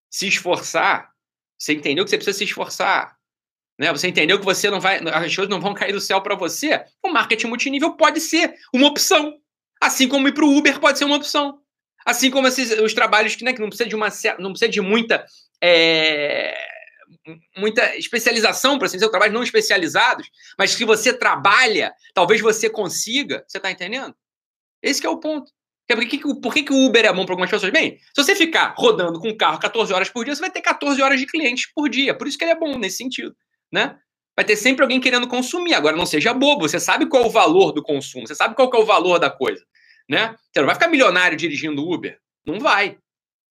se 0.09 0.27
esforçar, 0.27 1.11
você 1.55 1.73
entendeu 1.73 2.03
que 2.03 2.09
você 2.09 2.17
precisa 2.17 2.39
se 2.39 2.45
esforçar, 2.45 3.15
né? 3.77 3.91
Você 3.91 4.07
entendeu 4.07 4.39
que 4.39 4.43
você 4.43 4.71
não 4.71 4.81
vai, 4.81 4.97
as 4.97 5.35
coisas 5.35 5.47
não 5.47 5.61
vão 5.61 5.75
cair 5.75 5.93
do 5.93 6.01
céu 6.01 6.19
para 6.19 6.33
você. 6.33 6.83
O 7.03 7.09
marketing 7.09 7.45
multinível 7.45 7.95
pode 7.95 8.19
ser 8.19 8.55
uma 8.73 8.87
opção, 8.87 9.39
assim 9.79 10.07
como 10.07 10.27
ir 10.27 10.33
para 10.33 10.45
o 10.45 10.57
Uber 10.57 10.79
pode 10.79 10.97
ser 10.97 11.05
uma 11.05 11.17
opção. 11.17 11.61
Assim 12.03 12.31
como 12.31 12.47
esses, 12.47 12.71
os 12.71 12.95
trabalhos 12.95 13.35
que, 13.35 13.43
né, 13.43 13.53
que 13.53 13.61
não 13.61 13.69
precisa 13.69 13.87
de 13.87 13.95
uma 13.95 14.09
não 14.39 14.49
precisa 14.49 14.71
de 14.71 14.81
muita 14.81 15.23
é, 15.61 16.57
muita 17.55 17.95
especialização 17.97 18.79
para 18.79 18.87
assim 18.87 18.97
dizer, 18.97 19.11
trabalhos 19.11 19.35
não 19.35 19.43
especializados, 19.43 20.27
mas 20.57 20.73
que 20.73 20.85
você 20.85 21.13
trabalha, 21.13 21.93
talvez 22.15 22.41
você 22.41 22.67
consiga. 22.67 23.45
Você 23.47 23.57
está 23.57 23.69
entendendo? 23.69 24.15
Esse 24.81 25.05
é 25.05 25.09
o 25.09 25.19
ponto. 25.19 25.51
Por 25.87 26.07
que, 26.07 26.17
por 26.17 26.53
que, 26.53 26.63
que 26.63 26.73
o 26.73 26.85
Uber 26.85 27.05
é 27.05 27.13
bom 27.13 27.25
para 27.25 27.33
algumas 27.33 27.49
pessoas? 27.49 27.71
Bem, 27.71 27.97
se 27.97 28.23
você 28.23 28.35
ficar 28.35 28.73
rodando 28.77 29.19
com 29.19 29.29
o 29.29 29.37
carro 29.37 29.59
14 29.59 29.93
horas 29.93 30.09
por 30.09 30.25
dia, 30.25 30.35
você 30.35 30.41
vai 30.41 30.49
ter 30.49 30.61
14 30.61 31.01
horas 31.01 31.19
de 31.19 31.27
clientes 31.27 31.71
por 31.73 31.89
dia. 31.89 32.15
Por 32.17 32.27
isso 32.27 32.37
que 32.37 32.43
ele 32.43 32.51
é 32.51 32.59
bom 32.59 32.77
nesse 32.77 32.97
sentido, 32.97 33.35
né? 33.71 33.95
Vai 34.35 34.43
ter 34.43 34.55
sempre 34.55 34.83
alguém 34.83 34.99
querendo 34.99 35.27
consumir. 35.27 35.73
Agora, 35.73 35.95
não 35.95 36.05
seja 36.05 36.33
bobo. 36.33 36.67
Você 36.67 36.79
sabe 36.79 37.05
qual 37.05 37.23
é 37.23 37.27
o 37.27 37.29
valor 37.29 37.71
do 37.71 37.83
consumo. 37.83 38.27
Você 38.27 38.35
sabe 38.35 38.55
qual 38.55 38.69
é 38.73 38.77
o 38.77 38.85
valor 38.85 39.19
da 39.19 39.29
coisa 39.29 39.63
né? 40.09 40.35
Você 40.51 40.59
não 40.59 40.67
vai 40.67 40.75
ficar 40.75 40.87
milionário 40.87 41.37
dirigindo 41.37 41.87
Uber? 41.87 42.17
Não 42.45 42.59
vai, 42.59 42.97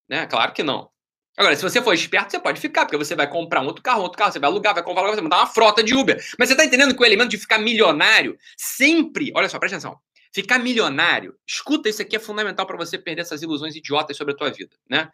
né? 0.08 0.26
Claro 0.26 0.52
que 0.52 0.62
não. 0.62 0.88
Agora, 1.36 1.56
se 1.56 1.62
você 1.62 1.82
for 1.82 1.92
esperto, 1.92 2.30
você 2.30 2.38
pode 2.38 2.60
ficar, 2.60 2.84
porque 2.84 2.96
você 2.96 3.16
vai 3.16 3.28
comprar 3.28 3.60
um 3.60 3.66
outro 3.66 3.82
carro, 3.82 4.02
outro 4.02 4.16
carro, 4.16 4.30
você 4.30 4.38
vai 4.38 4.48
alugar, 4.48 4.72
vai 4.72 4.84
comprar, 4.84 5.02
vai 5.02 5.20
montar 5.20 5.38
uma 5.38 5.46
frota 5.48 5.82
de 5.82 5.92
Uber. 5.92 6.16
Mas 6.38 6.48
você 6.48 6.56
tá 6.56 6.64
entendendo 6.64 6.94
que 6.94 7.02
o 7.02 7.04
elemento 7.04 7.30
de 7.30 7.38
ficar 7.38 7.58
milionário 7.58 8.38
sempre, 8.56 9.32
olha 9.34 9.48
só, 9.48 9.58
presta 9.58 9.76
atenção. 9.76 9.98
Ficar 10.34 10.58
milionário, 10.58 11.38
escuta, 11.46 11.88
isso 11.88 12.02
aqui 12.02 12.16
é 12.16 12.18
fundamental 12.18 12.66
para 12.66 12.76
você 12.76 12.98
perder 12.98 13.22
essas 13.22 13.40
ilusões 13.40 13.76
idiotas 13.76 14.16
sobre 14.16 14.34
a 14.34 14.36
tua 14.36 14.50
vida, 14.50 14.76
né? 14.90 15.08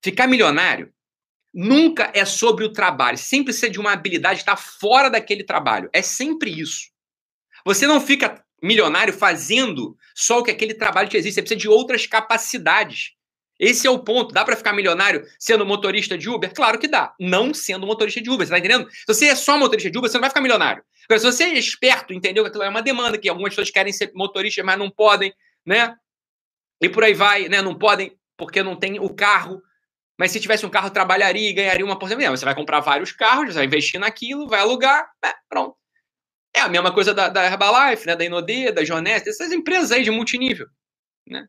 Ficar 0.00 0.28
milionário 0.28 0.92
nunca 1.52 2.12
é 2.14 2.24
sobre 2.24 2.64
o 2.64 2.72
trabalho, 2.72 3.18
sempre 3.18 3.52
ser 3.52 3.70
de 3.70 3.80
uma 3.80 3.92
habilidade 3.92 4.36
que 4.36 4.42
está 4.42 4.56
fora 4.56 5.08
daquele 5.08 5.42
trabalho. 5.42 5.90
É 5.92 6.00
sempre 6.00 6.50
isso. 6.50 6.90
Você 7.64 7.88
não 7.88 8.00
fica 8.00 8.44
milionário 8.62 9.12
fazendo 9.12 9.96
só 10.14 10.38
o 10.38 10.44
que 10.44 10.52
aquele 10.52 10.74
trabalho 10.74 11.08
te 11.08 11.16
exige. 11.16 11.34
Você 11.34 11.42
precisa 11.42 11.60
de 11.60 11.68
outras 11.68 12.06
capacidades. 12.06 13.14
Esse 13.58 13.86
é 13.86 13.90
o 13.90 13.98
ponto. 13.98 14.32
Dá 14.32 14.44
para 14.44 14.54
ficar 14.54 14.72
milionário 14.72 15.26
sendo 15.40 15.66
motorista 15.66 16.16
de 16.16 16.28
Uber? 16.28 16.54
Claro 16.54 16.78
que 16.78 16.86
dá. 16.86 17.14
Não 17.18 17.52
sendo 17.52 17.84
motorista 17.84 18.20
de 18.20 18.30
Uber. 18.30 18.46
Você 18.46 18.52
tá 18.52 18.58
entendendo? 18.60 18.88
Se 18.90 19.06
você 19.06 19.26
é 19.26 19.34
só 19.34 19.58
motorista 19.58 19.90
de 19.90 19.98
Uber, 19.98 20.08
você 20.08 20.16
não 20.16 20.22
vai 20.22 20.30
ficar 20.30 20.40
milionário. 20.40 20.84
Agora, 21.08 21.18
se 21.18 21.26
você 21.26 21.44
é 21.44 21.54
esperto, 21.54 22.12
entendeu 22.12 22.44
que 22.44 22.48
aquilo 22.48 22.64
é 22.64 22.68
uma 22.68 22.82
demanda, 22.82 23.18
que 23.18 23.28
algumas 23.28 23.50
pessoas 23.50 23.70
querem 23.70 23.92
ser 23.92 24.12
motoristas, 24.14 24.64
mas 24.64 24.78
não 24.78 24.90
podem, 24.90 25.32
né? 25.64 25.96
E 26.80 26.88
por 26.88 27.04
aí 27.04 27.14
vai, 27.14 27.48
né? 27.48 27.62
Não 27.62 27.74
podem 27.74 28.16
porque 28.36 28.62
não 28.62 28.76
tem 28.76 28.98
o 28.98 29.14
carro. 29.14 29.62
Mas 30.18 30.32
se 30.32 30.40
tivesse 30.40 30.64
um 30.64 30.70
carro, 30.70 30.90
trabalharia 30.90 31.48
e 31.48 31.52
ganharia 31.52 31.84
uma 31.84 31.98
porcentagem. 31.98 32.30
Você 32.30 32.44
vai 32.44 32.54
comprar 32.54 32.80
vários 32.80 33.12
carros, 33.12 33.48
você 33.48 33.54
vai 33.54 33.66
investir 33.66 34.00
naquilo, 34.00 34.48
vai 34.48 34.60
alugar, 34.60 35.10
é, 35.24 35.34
pronto. 35.48 35.76
É 36.54 36.60
a 36.60 36.68
mesma 36.68 36.92
coisa 36.92 37.12
da, 37.12 37.28
da 37.28 37.44
Herbalife, 37.44 38.06
né, 38.06 38.16
da 38.16 38.24
Inodê, 38.24 38.72
da 38.72 38.82
Jonest, 38.82 39.28
essas 39.28 39.52
empresas 39.52 39.92
aí 39.92 40.02
de 40.02 40.10
multinível. 40.10 40.66
Né? 41.28 41.46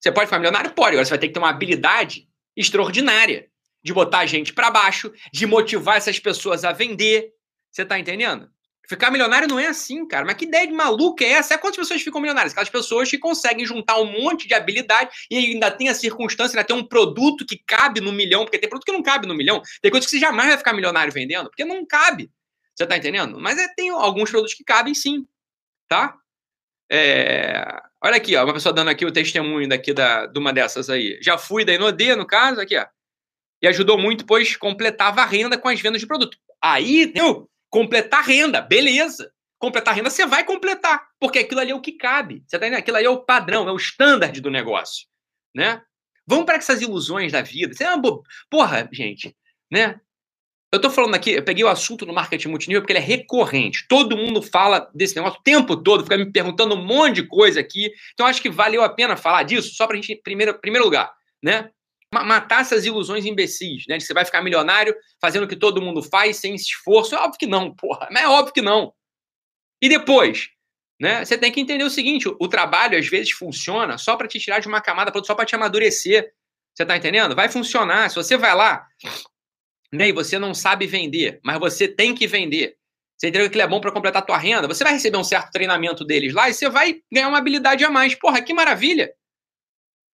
Você 0.00 0.10
pode 0.10 0.26
ficar 0.26 0.38
milionário? 0.38 0.72
Pode. 0.72 0.90
Agora 0.90 1.04
você 1.04 1.10
vai 1.10 1.18
ter 1.18 1.28
que 1.28 1.34
ter 1.34 1.38
uma 1.38 1.50
habilidade 1.50 2.28
extraordinária 2.56 3.48
de 3.82 3.94
botar 3.94 4.20
a 4.20 4.26
gente 4.26 4.52
para 4.52 4.70
baixo, 4.70 5.12
de 5.32 5.46
motivar 5.46 5.96
essas 5.96 6.18
pessoas 6.18 6.64
a 6.64 6.72
vender. 6.72 7.32
Você 7.70 7.84
tá 7.84 7.98
entendendo? 7.98 8.50
Ficar 8.88 9.12
milionário 9.12 9.46
não 9.46 9.58
é 9.58 9.68
assim, 9.68 10.04
cara. 10.04 10.26
Mas 10.26 10.34
que 10.34 10.44
ideia 10.44 10.66
de 10.66 10.72
maluca 10.72 11.24
é 11.24 11.28
essa? 11.28 11.54
É 11.54 11.58
quantas 11.58 11.76
pessoas 11.76 12.02
ficam 12.02 12.20
milionárias? 12.20 12.52
Aquelas 12.52 12.68
pessoas 12.68 13.08
que 13.08 13.18
conseguem 13.18 13.64
juntar 13.64 14.00
um 14.00 14.20
monte 14.20 14.48
de 14.48 14.54
habilidade 14.54 15.10
e 15.30 15.36
ainda 15.36 15.70
tem 15.70 15.88
a 15.88 15.94
circunstância, 15.94 16.58
ainda 16.58 16.66
tem 16.66 16.74
um 16.74 16.84
produto 16.84 17.46
que 17.46 17.56
cabe 17.56 18.00
no 18.00 18.12
milhão, 18.12 18.44
porque 18.44 18.58
tem 18.58 18.68
produto 18.68 18.86
que 18.86 18.92
não 18.92 19.02
cabe 19.02 19.28
no 19.28 19.34
milhão. 19.34 19.62
Tem 19.80 19.92
coisas 19.92 20.10
que 20.10 20.16
você 20.16 20.20
jamais 20.20 20.48
vai 20.48 20.58
ficar 20.58 20.72
milionário 20.72 21.12
vendendo, 21.12 21.48
porque 21.48 21.64
não 21.64 21.86
cabe. 21.86 22.32
Você 22.74 22.84
tá 22.84 22.96
entendendo? 22.96 23.38
Mas 23.38 23.58
é, 23.58 23.68
tem 23.76 23.90
alguns 23.90 24.28
produtos 24.28 24.54
que 24.54 24.64
cabem 24.64 24.92
sim, 24.92 25.24
tá? 25.88 26.16
É... 26.90 27.64
Olha 28.02 28.16
aqui, 28.16 28.34
ó, 28.34 28.42
uma 28.42 28.54
pessoa 28.54 28.72
dando 28.72 28.88
aqui 28.88 29.06
o 29.06 29.12
testemunho 29.12 29.68
daqui 29.68 29.92
da, 29.92 30.26
de 30.26 30.36
uma 30.36 30.52
dessas 30.52 30.90
aí. 30.90 31.16
Já 31.22 31.38
fui 31.38 31.64
da 31.64 31.72
Inodê, 31.72 32.16
no 32.16 32.26
caso, 32.26 32.60
aqui, 32.60 32.76
ó. 32.76 32.86
E 33.62 33.68
ajudou 33.68 33.96
muito, 33.98 34.26
pois 34.26 34.56
completava 34.56 35.20
a 35.20 35.26
renda 35.26 35.56
com 35.56 35.68
as 35.68 35.80
vendas 35.80 36.00
de 36.00 36.08
produto. 36.08 36.36
Aí, 36.60 37.02
entendeu? 37.02 37.48
Completar 37.70 38.24
renda, 38.24 38.60
beleza. 38.60 39.32
Completar 39.58 39.94
renda, 39.94 40.10
você 40.10 40.26
vai 40.26 40.44
completar, 40.44 41.06
porque 41.18 41.38
aquilo 41.38 41.60
ali 41.60 41.70
é 41.70 41.74
o 41.74 41.80
que 41.80 41.92
cabe. 41.92 42.42
Você 42.46 42.58
tá? 42.58 42.66
Aquilo 42.66 42.96
ali 42.96 43.06
é 43.06 43.10
o 43.10 43.24
padrão, 43.24 43.68
é 43.68 43.72
o 43.72 43.76
standard 43.76 44.38
do 44.40 44.50
negócio, 44.50 45.06
né? 45.54 45.82
Vamos 46.26 46.44
para 46.44 46.56
essas 46.56 46.80
ilusões 46.80 47.32
da 47.32 47.42
vida. 47.42 47.74
Você 47.74 47.84
é 47.84 47.88
uma 47.88 47.98
bo... 47.98 48.22
Porra, 48.48 48.88
gente, 48.92 49.36
né? 49.70 50.00
eu 50.72 50.76
estou 50.76 50.90
falando 50.90 51.16
aqui, 51.16 51.32
eu 51.32 51.42
peguei 51.42 51.64
o 51.64 51.68
assunto 51.68 52.06
do 52.06 52.12
marketing 52.12 52.48
multinível 52.48 52.80
porque 52.80 52.92
ele 52.92 53.00
é 53.00 53.02
recorrente. 53.02 53.86
Todo 53.88 54.16
mundo 54.16 54.40
fala 54.40 54.88
desse 54.94 55.16
negócio 55.16 55.40
o 55.40 55.42
tempo 55.42 55.76
todo, 55.76 56.04
fica 56.04 56.16
me 56.16 56.30
perguntando 56.30 56.76
um 56.76 56.84
monte 56.84 57.16
de 57.16 57.26
coisa 57.26 57.58
aqui. 57.58 57.90
Então, 58.12 58.26
acho 58.26 58.40
que 58.40 58.48
valeu 58.48 58.82
a 58.82 58.88
pena 58.88 59.16
falar 59.16 59.42
disso, 59.42 59.74
só 59.74 59.86
para 59.86 59.96
a 59.96 60.00
gente, 60.00 60.12
em 60.12 60.22
primeiro, 60.22 60.56
primeiro 60.60 60.84
lugar, 60.84 61.12
né? 61.42 61.70
Matar 62.12 62.62
essas 62.62 62.84
ilusões 62.84 63.24
imbecis, 63.24 63.84
né? 63.88 63.96
De 63.96 64.02
que 64.02 64.06
você 64.06 64.14
vai 64.14 64.24
ficar 64.24 64.42
milionário 64.42 64.94
fazendo 65.20 65.44
o 65.44 65.48
que 65.48 65.56
todo 65.56 65.80
mundo 65.80 66.02
faz 66.02 66.38
sem 66.38 66.54
esforço. 66.54 67.14
É 67.14 67.18
óbvio 67.18 67.38
que 67.38 67.46
não, 67.46 67.74
porra. 67.74 68.08
Mas 68.10 68.24
é 68.24 68.28
óbvio 68.28 68.52
que 68.52 68.62
não. 68.62 68.92
E 69.80 69.88
depois, 69.88 70.50
né? 71.00 71.24
Você 71.24 71.38
tem 71.38 71.52
que 71.52 71.60
entender 71.60 71.84
o 71.84 71.90
seguinte: 71.90 72.28
o 72.28 72.48
trabalho 72.48 72.98
às 72.98 73.06
vezes 73.06 73.30
funciona 73.30 73.96
só 73.96 74.16
para 74.16 74.28
te 74.28 74.38
tirar 74.38 74.58
de 74.58 74.68
uma 74.68 74.80
camada, 74.80 75.12
só 75.24 75.34
para 75.34 75.46
te 75.46 75.54
amadurecer. 75.54 76.32
Você 76.74 76.84
tá 76.84 76.96
entendendo? 76.96 77.34
Vai 77.34 77.48
funcionar. 77.48 78.10
Se 78.10 78.16
você 78.16 78.36
vai 78.36 78.54
lá 78.54 78.86
né, 79.92 80.08
e 80.08 80.12
você 80.12 80.38
não 80.38 80.54
sabe 80.54 80.86
vender, 80.86 81.40
mas 81.44 81.58
você 81.58 81.88
tem 81.88 82.14
que 82.14 82.26
vender. 82.26 82.76
Você 83.16 83.28
entendeu 83.28 83.50
que 83.50 83.54
ele 83.54 83.62
é 83.62 83.68
bom 83.68 83.80
para 83.80 83.92
completar 83.92 84.22
a 84.22 84.24
tua 84.24 84.38
renda? 84.38 84.66
Você 84.66 84.82
vai 84.82 84.94
receber 84.94 85.18
um 85.18 85.24
certo 85.24 85.50
treinamento 85.50 86.04
deles 86.04 86.32
lá 86.32 86.48
e 86.48 86.54
você 86.54 86.68
vai 86.70 87.02
ganhar 87.12 87.28
uma 87.28 87.38
habilidade 87.38 87.84
a 87.84 87.90
mais. 87.90 88.14
Porra, 88.14 88.40
que 88.42 88.54
maravilha! 88.54 89.12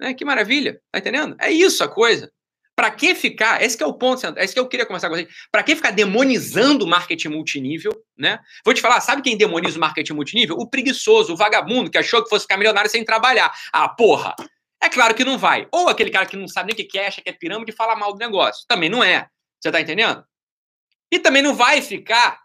Né? 0.00 0.14
Que 0.14 0.24
maravilha, 0.24 0.80
tá 0.92 0.98
entendendo? 0.98 1.36
É 1.40 1.50
isso 1.50 1.82
a 1.82 1.88
coisa. 1.88 2.30
Para 2.76 2.90
que 2.90 3.14
ficar? 3.14 3.62
Esse 3.62 3.74
que 3.74 3.82
é 3.82 3.86
o 3.86 3.94
ponto, 3.94 4.20
esse 4.36 4.52
que 4.52 4.60
eu 4.60 4.68
queria 4.68 4.84
começar 4.84 5.08
com 5.08 5.14
vocês. 5.14 5.28
Para 5.50 5.62
que 5.62 5.74
ficar 5.74 5.92
demonizando 5.92 6.84
o 6.84 6.88
marketing 6.88 7.28
multinível, 7.28 7.90
né? 8.18 8.38
Vou 8.62 8.74
te 8.74 8.82
falar, 8.82 9.00
sabe 9.00 9.22
quem 9.22 9.36
demoniza 9.36 9.78
o 9.78 9.80
marketing 9.80 10.12
multinível? 10.12 10.56
O 10.58 10.68
preguiçoso, 10.68 11.32
o 11.32 11.36
vagabundo 11.36 11.90
que 11.90 11.96
achou 11.96 12.22
que 12.22 12.28
fosse 12.28 12.42
ficar 12.42 12.58
milionário 12.58 12.90
sem 12.90 13.02
trabalhar. 13.02 13.50
Ah, 13.72 13.88
porra! 13.88 14.34
É 14.82 14.90
claro 14.90 15.14
que 15.14 15.24
não 15.24 15.38
vai. 15.38 15.66
Ou 15.72 15.88
aquele 15.88 16.10
cara 16.10 16.26
que 16.26 16.36
não 16.36 16.46
sabe 16.46 16.74
nem 16.74 16.84
o 16.84 16.88
que 16.88 16.98
é, 16.98 17.06
acha 17.06 17.22
que 17.22 17.30
é 17.30 17.32
pirâmide 17.32 17.72
e 17.72 17.74
fala 17.74 17.96
mal 17.96 18.12
do 18.12 18.18
negócio. 18.18 18.66
Também 18.68 18.90
não 18.90 19.02
é. 19.02 19.26
Você 19.58 19.72
tá 19.72 19.80
entendendo? 19.80 20.22
E 21.10 21.18
também 21.18 21.40
não 21.40 21.54
vai 21.54 21.80
ficar 21.80 22.40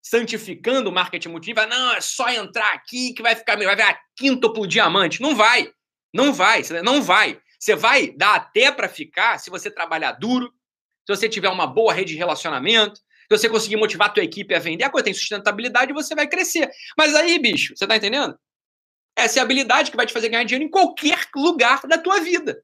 santificando 0.00 0.90
o 0.90 0.92
marketing 0.92 1.28
multinível. 1.28 1.68
Não, 1.68 1.94
é 1.94 2.00
só 2.00 2.28
entrar 2.28 2.72
aqui 2.72 3.12
que 3.14 3.22
vai 3.22 3.34
ficar 3.34 3.56
vai 3.56 3.74
virar 3.74 4.00
quíntuplo 4.16 4.64
diamante. 4.64 5.20
Não 5.20 5.34
vai. 5.34 5.72
Não 6.12 6.32
vai. 6.32 6.62
Não 6.84 7.02
vai. 7.02 7.40
Você 7.58 7.74
vai 7.74 8.10
dar 8.10 8.34
até 8.34 8.72
para 8.72 8.88
ficar 8.88 9.38
se 9.38 9.48
você 9.48 9.70
trabalhar 9.70 10.12
duro, 10.12 10.52
se 11.06 11.16
você 11.16 11.28
tiver 11.28 11.48
uma 11.48 11.66
boa 11.66 11.92
rede 11.92 12.12
de 12.12 12.18
relacionamento, 12.18 12.96
se 12.96 13.38
você 13.38 13.48
conseguir 13.48 13.76
motivar 13.76 14.08
a 14.08 14.12
tua 14.12 14.24
equipe 14.24 14.54
a 14.54 14.58
vender, 14.58 14.84
a 14.84 14.90
coisa 14.90 15.04
tem 15.04 15.14
sustentabilidade 15.14 15.90
e 15.90 15.94
você 15.94 16.14
vai 16.14 16.26
crescer. 16.26 16.68
Mas 16.98 17.14
aí, 17.14 17.38
bicho, 17.38 17.74
você 17.76 17.86
tá 17.86 17.96
entendendo? 17.96 18.36
Essa 19.16 19.38
é 19.38 19.40
a 19.40 19.44
habilidade 19.44 19.90
que 19.90 19.96
vai 19.96 20.06
te 20.06 20.12
fazer 20.12 20.28
ganhar 20.28 20.44
dinheiro 20.44 20.64
em 20.64 20.70
qualquer 20.70 21.26
lugar 21.36 21.86
da 21.86 21.98
tua 21.98 22.20
vida. 22.20 22.62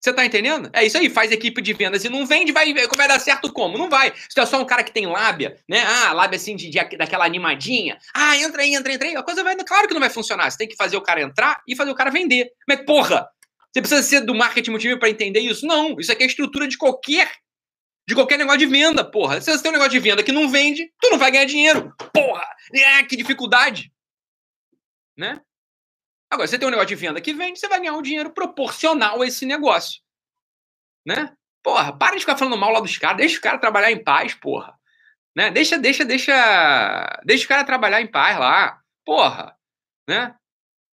Você 0.00 0.12
tá 0.12 0.24
entendendo? 0.24 0.70
É 0.72 0.84
isso 0.84 0.96
aí, 0.96 1.10
faz 1.10 1.32
equipe 1.32 1.60
de 1.60 1.72
vendas 1.72 2.04
e 2.04 2.08
não 2.08 2.24
vende, 2.24 2.52
vai, 2.52 2.72
vai 2.72 3.08
dar 3.08 3.18
certo 3.18 3.52
como? 3.52 3.76
Não 3.76 3.90
vai. 3.90 4.12
Se 4.14 4.34
tu 4.34 4.40
é 4.40 4.46
só 4.46 4.60
um 4.60 4.64
cara 4.64 4.84
que 4.84 4.92
tem 4.92 5.06
lábia, 5.06 5.58
né? 5.68 5.80
Ah, 5.84 6.12
lábia 6.12 6.36
assim, 6.36 6.54
de, 6.54 6.70
de, 6.70 6.96
daquela 6.96 7.24
animadinha. 7.24 7.98
Ah, 8.14 8.36
entra 8.36 8.62
aí, 8.62 8.74
entra, 8.74 8.92
entra 8.92 9.08
aí. 9.08 9.16
A 9.16 9.22
coisa 9.24 9.42
vai. 9.42 9.56
Claro 9.56 9.88
que 9.88 9.94
não 9.94 10.00
vai 10.00 10.10
funcionar. 10.10 10.50
Você 10.50 10.56
tem 10.56 10.68
que 10.68 10.76
fazer 10.76 10.96
o 10.96 11.02
cara 11.02 11.20
entrar 11.20 11.60
e 11.66 11.74
fazer 11.74 11.90
o 11.90 11.96
cara 11.96 12.10
vender. 12.10 12.48
Mas, 12.68 12.84
porra, 12.84 13.28
você 13.72 13.80
precisa 13.80 14.02
ser 14.02 14.20
do 14.20 14.34
marketing 14.34 14.70
multinível 14.70 15.00
para 15.00 15.10
entender 15.10 15.40
isso? 15.40 15.66
Não. 15.66 15.98
Isso 15.98 16.12
aqui 16.12 16.22
é 16.22 16.26
a 16.26 16.28
estrutura 16.28 16.68
de 16.68 16.78
qualquer. 16.78 17.32
De 18.06 18.14
qualquer 18.14 18.38
negócio 18.38 18.60
de 18.60 18.66
venda, 18.66 19.04
porra. 19.04 19.40
Se 19.40 19.50
você 19.50 19.60
tem 19.60 19.70
um 19.70 19.74
negócio 19.74 19.92
de 19.92 19.98
venda 19.98 20.22
que 20.22 20.32
não 20.32 20.48
vende, 20.48 20.90
tu 21.00 21.10
não 21.10 21.18
vai 21.18 21.30
ganhar 21.30 21.44
dinheiro. 21.44 21.92
Porra! 22.14 22.46
Ah, 22.96 23.02
que 23.02 23.16
dificuldade. 23.16 23.92
Né? 25.16 25.40
Agora, 26.30 26.46
você 26.46 26.58
tem 26.58 26.68
um 26.68 26.70
negócio 26.70 26.88
de 26.88 26.94
venda 26.94 27.20
que 27.20 27.32
vende, 27.32 27.58
você 27.58 27.68
vai 27.68 27.80
ganhar 27.80 27.94
um 27.94 28.02
dinheiro 28.02 28.30
proporcional 28.30 29.22
a 29.22 29.26
esse 29.26 29.46
negócio. 29.46 30.00
Né? 31.06 31.34
Porra, 31.62 31.96
para 31.96 32.14
de 32.14 32.20
ficar 32.20 32.36
falando 32.36 32.56
mal 32.56 32.70
lá 32.70 32.80
dos 32.80 32.98
caras, 32.98 33.16
deixa 33.16 33.38
o 33.38 33.42
cara 33.42 33.58
trabalhar 33.58 33.90
em 33.90 34.02
paz, 34.02 34.34
porra. 34.34 34.78
Né? 35.34 35.50
Deixa, 35.50 35.78
deixa, 35.78 36.04
deixa. 36.04 37.20
Deixa 37.24 37.44
o 37.44 37.48
cara 37.48 37.64
trabalhar 37.64 38.00
em 38.00 38.06
paz 38.06 38.38
lá. 38.38 38.80
Porra. 39.04 39.56
Né? 40.08 40.34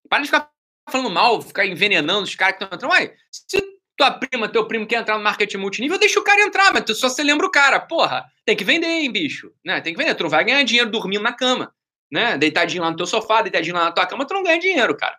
Para 0.10 0.22
de 0.22 0.28
ficar 0.28 0.52
falando 0.90 1.10
mal, 1.10 1.42
ficar 1.42 1.66
envenenando 1.66 2.24
os 2.24 2.36
caras 2.36 2.58
que 2.58 2.64
estão 2.64 2.76
entrando. 2.76 2.92
Ué, 2.92 3.16
se 3.32 3.62
tua 3.98 4.12
prima, 4.12 4.48
teu 4.48 4.68
primo 4.68 4.86
quer 4.86 5.00
entrar 5.00 5.18
no 5.18 5.24
marketing 5.24 5.58
multinível, 5.58 5.98
deixa 5.98 6.20
o 6.20 6.24
cara 6.24 6.42
entrar, 6.42 6.72
mas 6.74 6.84
tu 6.84 6.94
só 6.94 7.10
se 7.10 7.24
lembra 7.24 7.48
o 7.48 7.52
cara. 7.52 7.80
Porra, 7.80 8.26
tem 8.46 8.56
que 8.56 8.64
vender, 8.64 8.88
hein, 8.88 9.12
bicho. 9.12 9.52
Né? 9.66 9.82
Tem 9.82 9.94
que 9.94 9.98
vender. 9.98 10.16
Tu 10.16 10.24
não 10.24 10.30
vai 10.30 10.44
ganhar 10.44 10.64
dinheiro 10.64 10.90
dormindo 10.92 11.24
na 11.24 11.34
cama. 11.34 11.74
Né? 12.12 12.38
Deitadinho 12.38 12.84
lá 12.84 12.92
no 12.92 12.98
teu 12.98 13.08
sofá, 13.08 13.42
deitadinho 13.42 13.76
lá 13.76 13.86
na 13.86 13.92
tua 13.92 14.06
cama, 14.06 14.26
tu 14.26 14.34
não 14.34 14.44
ganha 14.44 14.60
dinheiro, 14.60 14.96
cara. 14.96 15.18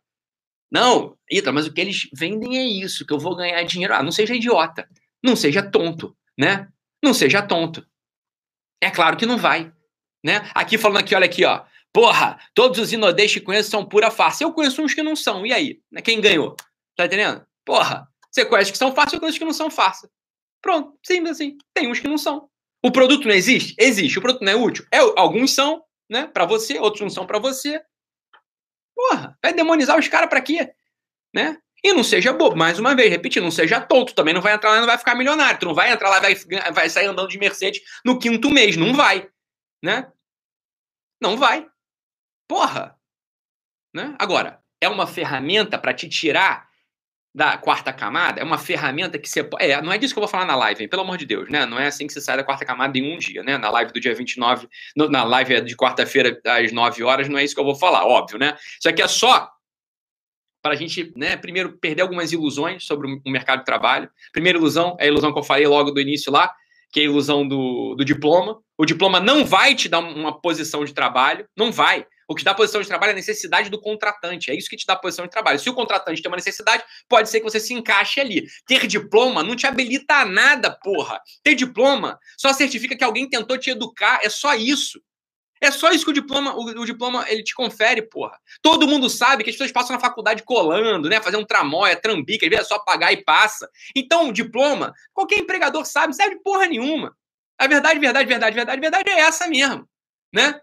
Não, 0.71 1.17
Ita, 1.31 1.53
mas 1.53 1.67
o 1.67 1.73
que 1.73 1.81
eles 1.81 2.09
vendem 2.13 2.59
é 2.59 2.65
isso, 2.65 3.07
que 3.07 3.13
eu 3.13 3.19
vou 3.19 3.37
ganhar 3.37 3.63
dinheiro. 3.63 3.95
Ah, 3.95 4.03
não 4.03 4.13
seja 4.13 4.35
idiota, 4.35 4.89
não 5.23 5.37
seja 5.37 5.63
tonto, 5.63 6.17
né? 6.39 6.69
Não 7.03 7.15
seja 7.15 7.43
tonto. 7.43 7.87
É 8.81 8.91
claro 8.91 9.17
que 9.17 9.27
não 9.27 9.39
vai, 9.39 9.73
né? 10.25 10.49
Aqui 10.55 10.77
falando 10.77 10.99
aqui, 10.99 11.15
olha 11.15 11.27
aqui, 11.27 11.45
ó. 11.45 11.65
Porra, 11.93 12.39
todos 12.55 12.79
os 12.79 12.93
inodês 12.93 13.33
que 13.33 13.41
conheço 13.41 13.71
são 13.71 13.85
pura 13.85 14.11
farsa. 14.11 14.45
Eu 14.45 14.53
conheço 14.53 14.83
uns 14.83 14.93
que 14.93 15.03
não 15.03 15.17
são. 15.17 15.47
E 15.47 15.53
aí? 15.53 15.81
Quem 16.05 16.21
ganhou? 16.21 16.55
Tá 16.95 17.07
entendendo? 17.07 17.43
Porra, 17.65 18.07
você 18.31 18.45
conhece 18.45 18.71
que 18.71 18.77
são 18.77 18.95
farsa, 18.95 19.17
eu 19.17 19.21
conheço 19.21 19.39
que 19.39 19.45
não 19.45 19.53
são 19.53 19.71
farsa. 19.71 20.11
Pronto, 20.61 20.99
simples 21.03 21.33
assim. 21.33 21.57
Tem 21.73 21.91
uns 21.91 21.99
que 21.99 22.09
não 22.09 22.19
são. 22.19 22.51
O 22.85 22.91
produto 22.91 23.27
não 23.27 23.35
existe? 23.35 23.75
Existe. 23.79 24.19
O 24.19 24.23
produto 24.23 24.43
não 24.43 24.53
é 24.53 24.57
útil? 24.57 24.85
É, 24.93 24.99
alguns 24.99 25.55
são, 25.55 25.83
né? 26.11 26.27
Para 26.27 26.45
você, 26.45 26.79
outros 26.79 27.01
não 27.01 27.09
são 27.09 27.27
para 27.27 27.39
você. 27.39 27.81
Porra, 28.97 29.39
vai 29.43 29.53
demonizar 29.53 29.99
os 29.99 30.09
caras 30.09 30.31
pra 30.31 30.41
quê? 30.41 30.73
Né? 31.35 31.59
E 31.85 31.93
não 31.93 32.03
seja 32.03 32.33
bobo, 32.33 32.57
mais 32.57 32.79
uma 32.79 32.97
vez, 32.97 33.11
repetindo, 33.11 33.45
não 33.45 33.51
seja 33.51 33.81
tonto, 33.81 34.15
também 34.15 34.33
não 34.33 34.41
vai 34.41 34.55
entrar 34.55 34.71
lá 34.71 34.77
e 34.79 34.81
não 34.81 34.87
vai 34.87 34.97
ficar 34.97 35.15
milionário. 35.15 35.61
Tu 35.61 35.67
não 35.67 35.75
vai 35.75 35.93
entrar 35.93 36.09
lá 36.09 36.17
e 36.31 36.35
vai, 36.35 36.73
vai 36.73 36.91
sair 36.91 37.07
andando 37.07 37.29
de 37.29 37.39
Mercedes 37.39 37.83
no 38.05 38.19
quinto 38.19 38.51
mês. 38.51 38.77
Não 38.77 38.95
vai. 38.95 39.29
Né? 39.85 40.11
Não 41.21 41.37
vai. 41.37 41.69
Porra. 42.49 42.99
Né? 43.95 44.17
Agora, 44.19 44.63
é 44.81 44.89
uma 44.89 45.07
ferramenta 45.07 45.79
para 45.79 45.93
te 45.93 46.09
tirar 46.09 46.66
da 47.37 47.59
quarta 47.59 47.93
camada 47.93 48.41
é 48.41 48.43
uma 48.43 48.57
ferramenta 48.57 49.19
que 49.19 49.29
você 49.29 49.47
é, 49.59 49.83
não 49.83 49.93
é 49.93 49.99
disso 49.99 50.15
que 50.15 50.19
eu 50.19 50.23
vou 50.23 50.29
falar 50.29 50.47
na 50.47 50.57
live, 50.57 50.83
hein? 50.83 50.89
pelo 50.89 51.03
amor 51.03 51.19
de 51.19 51.27
Deus, 51.27 51.51
né? 51.51 51.67
Não 51.67 51.79
é 51.79 51.87
assim 51.87 52.07
que 52.07 52.15
você 52.15 52.21
sai 52.23 52.35
da 52.35 52.43
quarta 52.43 52.65
camada 52.65 52.97
em 52.97 53.15
um 53.15 53.19
dia, 53.19 53.43
né? 53.43 53.59
Na 53.59 53.69
live 53.69 53.93
do 53.93 54.01
dia 54.01 54.15
29, 54.15 54.67
no, 54.97 55.07
na 55.11 55.23
live 55.23 55.61
de 55.61 55.77
quarta-feira 55.77 56.41
às 56.47 56.73
9 56.73 57.05
horas, 57.05 57.29
não 57.29 57.37
é 57.37 57.45
isso 57.45 57.55
que 57.55 57.61
eu 57.61 57.65
vou 57.67 57.75
falar, 57.75 58.07
óbvio, 58.07 58.39
né? 58.39 58.57
Isso 58.81 58.89
aqui 58.89 59.03
é 59.03 59.07
só 59.07 59.51
para 60.63 60.73
a 60.73 60.77
gente, 60.77 61.13
né, 61.15 61.37
primeiro 61.37 61.77
perder 61.77 62.03
algumas 62.03 62.33
ilusões 62.33 62.85
sobre 62.85 63.07
o 63.07 63.31
mercado 63.31 63.59
de 63.59 63.67
trabalho. 63.67 64.09
Primeira 64.33 64.57
ilusão 64.57 64.97
é 64.99 65.05
a 65.05 65.09
ilusão 65.09 65.31
que 65.31 65.39
eu 65.39 65.43
falei 65.43 65.67
logo 65.67 65.91
do 65.91 66.01
início 66.01 66.33
lá, 66.33 66.55
que 66.91 67.01
é 67.01 67.03
a 67.03 67.07
ilusão 67.07 67.47
do, 67.47 67.95
do 67.97 68.05
diploma. 68.05 68.59
O 68.79 68.87
diploma 68.87 69.21
não 69.21 69.45
vai 69.45 69.75
te 69.75 69.91
dar 69.91 69.99
uma 69.99 70.41
posição 70.41 70.87
de 70.87 70.95
trabalho, 70.95 71.47
não 71.55 71.71
vai. 71.71 72.07
O 72.29 72.35
que 72.35 72.43
dá 72.43 72.55
posição 72.55 72.81
de 72.81 72.89
trabalho 72.89 73.11
é 73.11 73.13
a 73.13 73.17
necessidade 73.17 73.71
do 73.71 73.81
contratante. 73.81 74.51
É 74.51 74.55
isso 74.55 74.69
que 74.69 74.77
te 74.77 74.87
dá 74.87 74.97
posição 74.97 75.25
de 75.25 75.31
trabalho. 75.31 75.59
Se 75.59 75.71
o 75.71 75.75
contratante 75.75 76.21
tem 76.21 76.31
uma 76.31 76.37
necessidade, 76.37 76.83
pode 77.09 77.29
ser 77.29 77.39
que 77.39 77.45
você 77.45 77.61
se 77.61 77.73
encaixe 77.73 78.21
ali. 78.21 78.47
Ter 78.67 78.87
diploma 78.87 79.43
não 79.43 79.55
te 79.55 79.67
habilita 79.67 80.15
a 80.15 80.25
nada, 80.25 80.71
porra. 80.71 81.21
Ter 81.43 81.55
diploma 81.55 82.19
só 82.37 82.53
certifica 82.53 82.97
que 82.97 83.05
alguém 83.05 83.29
tentou 83.29 83.57
te 83.57 83.71
educar. 83.71 84.21
É 84.23 84.29
só 84.29 84.55
isso. 84.55 85.01
É 85.61 85.71
só 85.71 85.91
isso 85.91 86.05
que 86.05 86.11
o 86.11 86.15
diploma, 86.15 86.55
o, 86.55 86.65
o, 86.65 86.85
diploma 86.85 87.25
ele 87.29 87.43
te 87.43 87.55
confere, 87.55 88.03
porra. 88.03 88.39
Todo 88.61 88.87
mundo 88.87 89.09
sabe 89.09 89.43
que 89.43 89.51
as 89.51 89.57
pessoas 89.57 89.73
passam 89.73 89.95
na 89.95 90.01
faculdade 90.01 90.43
colando, 90.43 91.09
né? 91.09 91.21
Fazer 91.21 91.39
um 91.39 91.45
tramóia, 91.45 91.97
trambica, 91.97 92.45
às 92.45 92.51
vezes 92.51 92.67
é 92.67 92.69
só 92.69 92.79
pagar 92.79 93.13
e 93.13 93.25
passa. 93.25 93.69
Então, 93.95 94.29
o 94.29 94.33
diploma, 94.33 94.93
qualquer 95.15 95.39
empregador 95.39 95.85
sabe, 95.87 96.09
não 96.09 96.13
serve 96.13 96.37
porra 96.43 96.67
nenhuma. 96.67 97.17
A 97.59 97.67
verdade, 97.67 97.99
verdade, 97.99 98.29
verdade, 98.29 98.55
verdade, 98.55 98.81
verdade 98.81 99.11
é 99.11 99.21
essa 99.21 99.49
mesmo, 99.49 99.89
né? 100.33 100.61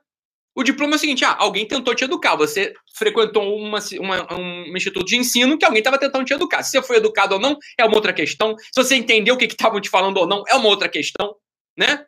O 0.56 0.64
diploma 0.64 0.94
é 0.94 0.98
o 0.98 1.00
seguinte: 1.00 1.26
ah, 1.26 1.36
alguém 1.38 1.68
tentou 1.68 1.96
te 1.96 2.04
educar. 2.04 2.36
Você 2.36 2.74
frequentou 2.96 3.58
uma, 3.58 3.80
uma, 4.00 4.34
um 4.34 4.78
instituto 4.78 5.06
de 5.06 5.18
ensino 5.18 5.58
que 5.58 5.66
alguém 5.66 5.80
estava 5.80 5.98
tentando 5.98 6.26
te 6.26 6.34
educar. 6.34 6.64
Se 6.64 6.72
você 6.72 6.82
foi 6.82 6.98
educado 6.98 7.36
ou 7.36 7.42
não, 7.42 7.58
é 7.78 7.86
uma 7.86 7.96
outra 7.96 8.14
questão. 8.14 8.56
Se 8.58 8.84
você 8.84 8.96
entendeu 8.96 9.36
o 9.36 9.38
que 9.38 9.46
estavam 9.46 9.82
te 9.82 9.90
falando 9.90 10.18
ou 10.18 10.28
não, 10.28 10.44
é 10.48 10.56
uma 10.56 10.68
outra 10.68 10.88
questão. 10.88 11.36
Né? 11.78 12.06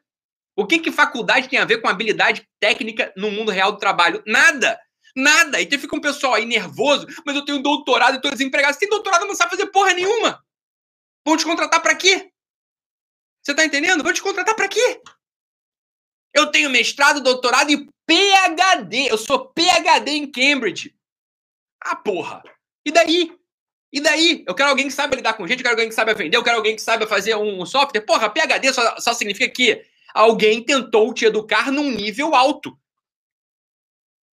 O 0.56 0.66
que, 0.66 0.80
que 0.80 0.92
faculdade 0.92 1.50
tem 1.50 1.60
a 1.60 1.66
ver 1.66 1.82
com 1.82 1.88
habilidade 1.88 2.48
técnica 2.60 3.12
no 3.18 3.32
mundo 3.32 3.52
real 3.52 3.72
do 3.72 3.80
trabalho? 3.80 4.24
Nada! 4.26 4.80
Nada! 5.16 5.62
E 5.62 5.78
fica 5.78 5.96
um 5.96 6.02
pessoal 6.02 6.34
aí 6.34 6.46
nervoso, 6.46 7.08
mas 7.26 7.36
eu 7.36 7.44
tenho 7.44 7.62
doutorado 7.62 8.14
e 8.14 8.16
estou 8.18 8.32
desempregado. 8.32 8.74
Você 8.74 8.82
tem 8.82 8.90
doutorado 8.90 9.26
não 9.26 9.36
sabe 9.36 9.52
fazer 9.52 9.68
porra 9.68 9.94
nenhuma! 9.94 10.44
Vão 11.26 11.36
te 11.36 11.44
contratar 11.44 11.82
para 11.82 11.96
quê? 11.96 12.30
Você 13.42 13.54
tá 13.54 13.66
entendendo? 13.66 14.04
Vão 14.04 14.14
te 14.14 14.22
contratar 14.22 14.56
para 14.56 14.68
quê? 14.68 15.02
Eu 16.36 16.52
tenho 16.52 16.70
mestrado, 16.70 17.24
doutorado 17.24 17.72
e 17.72 17.88
PhD. 18.06 19.10
Eu 19.10 19.18
sou 19.18 19.48
PhD 19.54 20.12
em 20.12 20.30
Cambridge. 20.30 20.94
Ah, 21.82 21.96
porra. 21.96 22.44
E 22.86 22.92
daí? 22.92 23.32
E 23.94 24.02
daí? 24.02 24.44
Eu 24.46 24.54
quero 24.54 24.70
alguém 24.70 24.88
que 24.88 24.94
saiba 24.94 25.16
lidar 25.16 25.36
com 25.36 25.48
gente, 25.48 25.60
eu 25.60 25.64
quero 25.64 25.76
alguém 25.76 25.88
que 25.88 25.96
saiba 25.96 26.14
vender, 26.14 26.36
eu 26.36 26.44
quero 26.44 26.58
alguém 26.58 26.76
que 26.76 26.82
saiba 26.82 27.08
fazer 27.08 27.36
um 27.38 27.66
software. 27.66 28.02
Porra, 28.02 28.30
PhD 28.30 28.74
só, 28.74 29.00
só 29.00 29.14
significa 29.14 29.50
que 29.50 29.86
alguém 30.14 30.62
tentou 30.62 31.14
te 31.14 31.24
educar 31.24 31.72
num 31.72 31.90
nível 31.90 32.36
alto. 32.36 32.78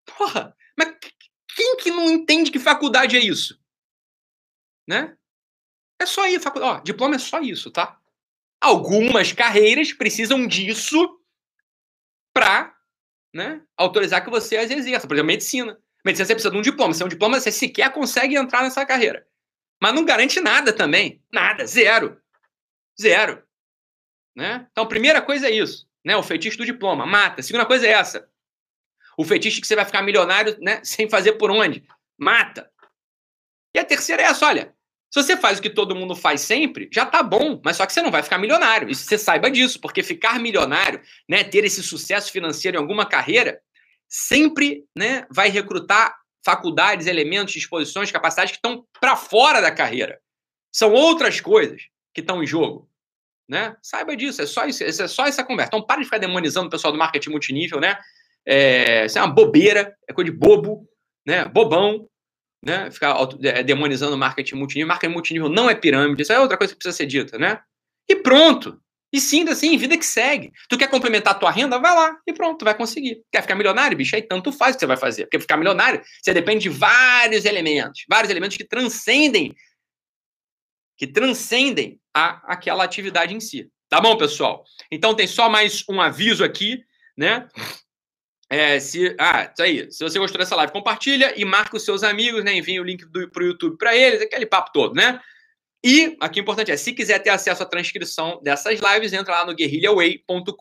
Porra, 0.06 0.58
mas 0.76 0.98
quem 1.56 1.78
que 1.78 1.92
não 1.92 2.10
entende 2.10 2.50
que 2.50 2.58
faculdade 2.58 3.16
é 3.16 3.20
isso? 3.20 3.60
Né? 4.88 5.16
É 6.02 6.06
só 6.08 6.26
isso, 6.26 6.42
faculdade. 6.42 6.80
Ó, 6.80 6.84
diploma 6.84 7.16
é 7.16 7.20
só 7.20 7.40
isso, 7.40 7.70
tá? 7.70 8.00
Algumas 8.60 9.32
carreiras 9.32 9.94
precisam 9.94 10.48
disso 10.48 11.21
para 12.42 12.76
né, 13.32 13.62
autorizar 13.78 14.24
que 14.24 14.32
você 14.32 14.58
as 14.58 14.72
exerça. 14.72 15.08
Por 15.08 15.14
exemplo, 15.14 15.28
medicina. 15.28 15.78
Medicina 16.04 16.26
você 16.26 16.34
precisa 16.34 16.52
de 16.52 16.58
um 16.58 16.62
diploma. 16.62 16.92
Sem 16.92 17.06
um 17.06 17.10
diploma, 17.10 17.40
você 17.40 17.52
sequer 17.52 17.94
consegue 17.94 18.36
entrar 18.36 18.64
nessa 18.64 18.84
carreira. 18.84 19.28
Mas 19.80 19.94
não 19.94 20.04
garante 20.04 20.40
nada 20.42 20.74
também. 20.74 21.24
Nada. 21.32 21.68
Zero. 21.68 22.20
Zero. 23.00 23.44
Né? 24.36 24.68
Então, 24.72 24.88
primeira 24.88 25.22
coisa 25.22 25.48
é 25.48 25.52
isso. 25.52 25.88
Né? 26.04 26.18
O 26.18 26.24
feitiço 26.24 26.58
do 26.58 26.66
diploma. 26.66 27.06
Mata. 27.06 27.44
Segunda 27.44 27.66
coisa 27.66 27.86
é 27.86 27.92
essa. 27.92 28.28
O 29.16 29.24
feitiço 29.24 29.62
que 29.62 29.68
você 29.68 29.76
vai 29.76 29.86
ficar 29.86 30.02
milionário 30.02 30.58
né, 30.60 30.82
sem 30.84 31.08
fazer 31.08 31.34
por 31.34 31.52
onde. 31.52 31.84
Mata. 32.18 32.72
E 33.76 33.80
a 33.80 33.86
terceira 33.86 34.24
é 34.24 34.26
essa, 34.26 34.48
olha. 34.48 34.76
Se 35.12 35.22
você 35.22 35.36
faz 35.36 35.60
o 35.60 35.62
que 35.62 35.70
todo 35.70 35.94
mundo 35.94 36.16
faz 36.16 36.40
sempre, 36.40 36.88
já 36.90 37.06
tá 37.06 37.22
bom, 37.22 37.60
mas 37.66 37.76
só 37.76 37.86
que 37.86 37.92
você 37.92 38.02
não 38.02 38.10
vai 38.10 38.24
ficar 38.24 38.38
milionário. 38.38 38.90
E 38.90 38.96
você 38.96 39.18
saiba 39.18 39.52
disso, 39.52 39.80
porque 39.82 40.02
ficar 40.02 40.40
milionário, 40.40 41.02
né, 41.28 41.44
ter 41.44 41.66
esse 41.66 41.84
sucesso 41.84 42.32
financeiro 42.32 42.78
em 42.78 42.80
alguma 42.80 43.06
carreira, 43.06 43.62
sempre, 44.08 44.86
né, 44.96 45.28
vai 45.30 45.50
recrutar 45.50 46.18
faculdades, 46.46 47.08
elementos, 47.08 47.54
disposições, 47.54 48.10
capacidades 48.10 48.54
que 48.54 48.58
estão 48.58 48.86
para 49.02 49.18
fora 49.18 49.60
da 49.62 49.70
carreira. 49.70 50.18
São 50.72 50.94
outras 50.94 51.42
coisas 51.42 51.82
que 52.14 52.22
estão 52.22 52.42
em 52.42 52.48
jogo. 52.48 52.90
Né? 53.50 53.76
Saiba 53.82 54.16
disso, 54.16 54.42
é 54.42 54.46
só 54.46 54.66
isso, 54.66 54.82
é 54.82 55.08
só 55.10 55.26
essa 55.26 55.44
conversa. 55.44 55.72
Então, 55.74 55.86
para 55.86 56.00
de 56.00 56.06
ficar 56.06 56.20
demonizando 56.20 56.68
o 56.68 56.70
pessoal 56.70 56.94
do 56.94 56.98
marketing 56.98 57.32
multinível, 57.32 57.82
né? 57.82 57.98
É, 58.46 59.06
isso 59.06 59.20
é 59.20 59.22
uma 59.22 59.34
bobeira, 59.34 59.94
é 60.08 60.14
coisa 60.14 60.32
de 60.32 60.38
bobo, 60.38 60.88
né? 61.28 61.44
Bobão, 61.44 62.08
né? 62.64 62.90
Ficar 62.92 63.16
é, 63.44 63.64
demonizando 63.64 64.18
marketing 64.18 64.56
multinível. 64.56 64.88
Marketing 64.88 65.14
multinível 65.14 65.50
não 65.50 65.70
é 65.70 65.76
pirâmide, 65.76 66.22
isso 66.22 66.34
é 66.34 66.40
outra 66.40 66.58
coisa 66.58 66.74
que 66.74 66.80
precisa 66.80 66.96
ser 66.96 67.06
dita, 67.06 67.38
né? 67.38 67.60
E 68.08 68.16
pronto. 68.16 68.80
E 69.14 69.20
sim, 69.20 69.48
assim, 69.50 69.76
vida 69.78 69.98
que 69.98 70.06
segue. 70.06 70.54
Tu 70.70 70.78
quer 70.78 70.90
complementar 70.90 71.36
a 71.36 71.38
tua 71.38 71.52
renda? 71.52 71.78
Vai 71.78 71.94
lá 71.94 72.18
e 72.26 72.32
pronto, 72.32 72.60
tu 72.60 72.66
vai 72.66 72.74
conseguir. 72.74 73.22
Quer 73.30 73.42
ficar 73.42 73.56
milionário, 73.56 73.98
bicho? 73.98 74.16
Aí 74.16 74.22
tanto 74.22 74.54
faz 74.54 74.74
o 74.74 74.78
que 74.78 74.82
você 74.82 74.88
vai 74.88 74.98
fazer. 74.98 75.24
Porque 75.24 75.40
ficar 75.40 75.58
milionário, 75.58 76.02
você 76.22 76.34
depende 76.34 76.62
de 76.62 76.70
vários 76.70 77.44
elementos. 77.44 78.06
Vários 78.10 78.32
elementos 78.32 78.56
que 78.56 78.64
transcendem 78.64 79.54
que 81.02 81.08
transcendem 81.08 82.00
a, 82.14 82.54
aquela 82.54 82.84
atividade 82.84 83.34
em 83.34 83.40
si. 83.40 83.68
Tá 83.90 84.00
bom, 84.00 84.16
pessoal? 84.16 84.64
Então 84.92 85.16
tem 85.16 85.26
só 85.26 85.50
mais 85.50 85.84
um 85.90 86.00
aviso 86.00 86.44
aqui, 86.44 86.84
né? 87.18 87.50
É, 88.52 88.82
se, 88.82 89.16
ah, 89.18 89.50
isso 89.50 89.64
aí. 89.64 89.90
Se 89.90 90.04
você 90.04 90.20
gostou 90.20 90.38
dessa 90.38 90.58
live, 90.58 90.74
compartilha 90.74 91.34
e 91.40 91.46
marca 91.46 91.78
os 91.78 91.86
seus 91.86 92.04
amigos, 92.04 92.44
né? 92.44 92.54
Envia 92.54 92.82
o 92.82 92.84
link 92.84 93.06
do, 93.06 93.32
pro 93.32 93.46
YouTube 93.46 93.78
para 93.78 93.96
eles, 93.96 94.22
aquele 94.22 94.46
papo 94.46 94.74
todo, 94.74 94.94
né? 94.94 95.22
E 95.82 96.18
aqui 96.20 96.42
o 96.42 96.44
importante 96.44 96.70
é, 96.70 96.76
se 96.76 96.92
quiser 96.92 97.20
ter 97.20 97.30
acesso 97.30 97.64
à 97.64 97.66
transcrição 97.66 98.42
dessas 98.44 98.82
lives, 98.82 99.14
entra 99.14 99.36
lá 99.36 99.46
no 99.46 99.56
guerrilhaway.com.br, 99.56 100.52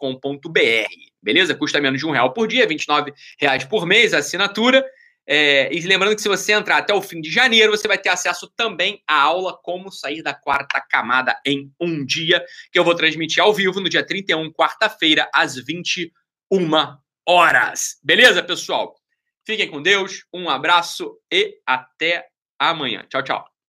beleza? 1.20 1.52
Custa 1.56 1.80
menos 1.80 1.98
de 1.98 2.06
um 2.06 2.12
real 2.12 2.32
por 2.32 2.46
dia, 2.46 2.64
29 2.64 3.12
reais 3.40 3.64
por 3.64 3.84
mês 3.84 4.14
a 4.14 4.18
assinatura. 4.18 4.86
É, 5.26 5.68
e 5.74 5.80
lembrando 5.80 6.14
que 6.14 6.22
se 6.22 6.28
você 6.28 6.52
entrar 6.52 6.76
até 6.78 6.94
o 6.94 7.02
fim 7.02 7.20
de 7.20 7.28
janeiro, 7.28 7.76
você 7.76 7.88
vai 7.88 7.98
ter 7.98 8.10
acesso 8.10 8.48
também 8.56 9.02
à 9.04 9.20
aula 9.20 9.58
Como 9.64 9.90
Sair 9.90 10.22
da 10.22 10.32
Quarta 10.32 10.80
Camada 10.88 11.36
em 11.44 11.72
um 11.80 12.06
Dia, 12.06 12.40
que 12.70 12.78
eu 12.78 12.84
vou 12.84 12.94
transmitir 12.94 13.42
ao 13.42 13.52
vivo 13.52 13.80
no 13.80 13.88
dia 13.88 14.06
31, 14.06 14.52
quarta-feira, 14.52 15.28
às 15.34 15.56
21 15.56 16.08
horas. 17.30 17.98
Beleza, 18.02 18.42
pessoal? 18.42 18.96
Fiquem 19.46 19.70
com 19.70 19.80
Deus, 19.80 20.24
um 20.32 20.50
abraço 20.50 21.16
e 21.32 21.60
até 21.64 22.26
amanhã. 22.58 23.06
Tchau, 23.08 23.22
tchau. 23.22 23.59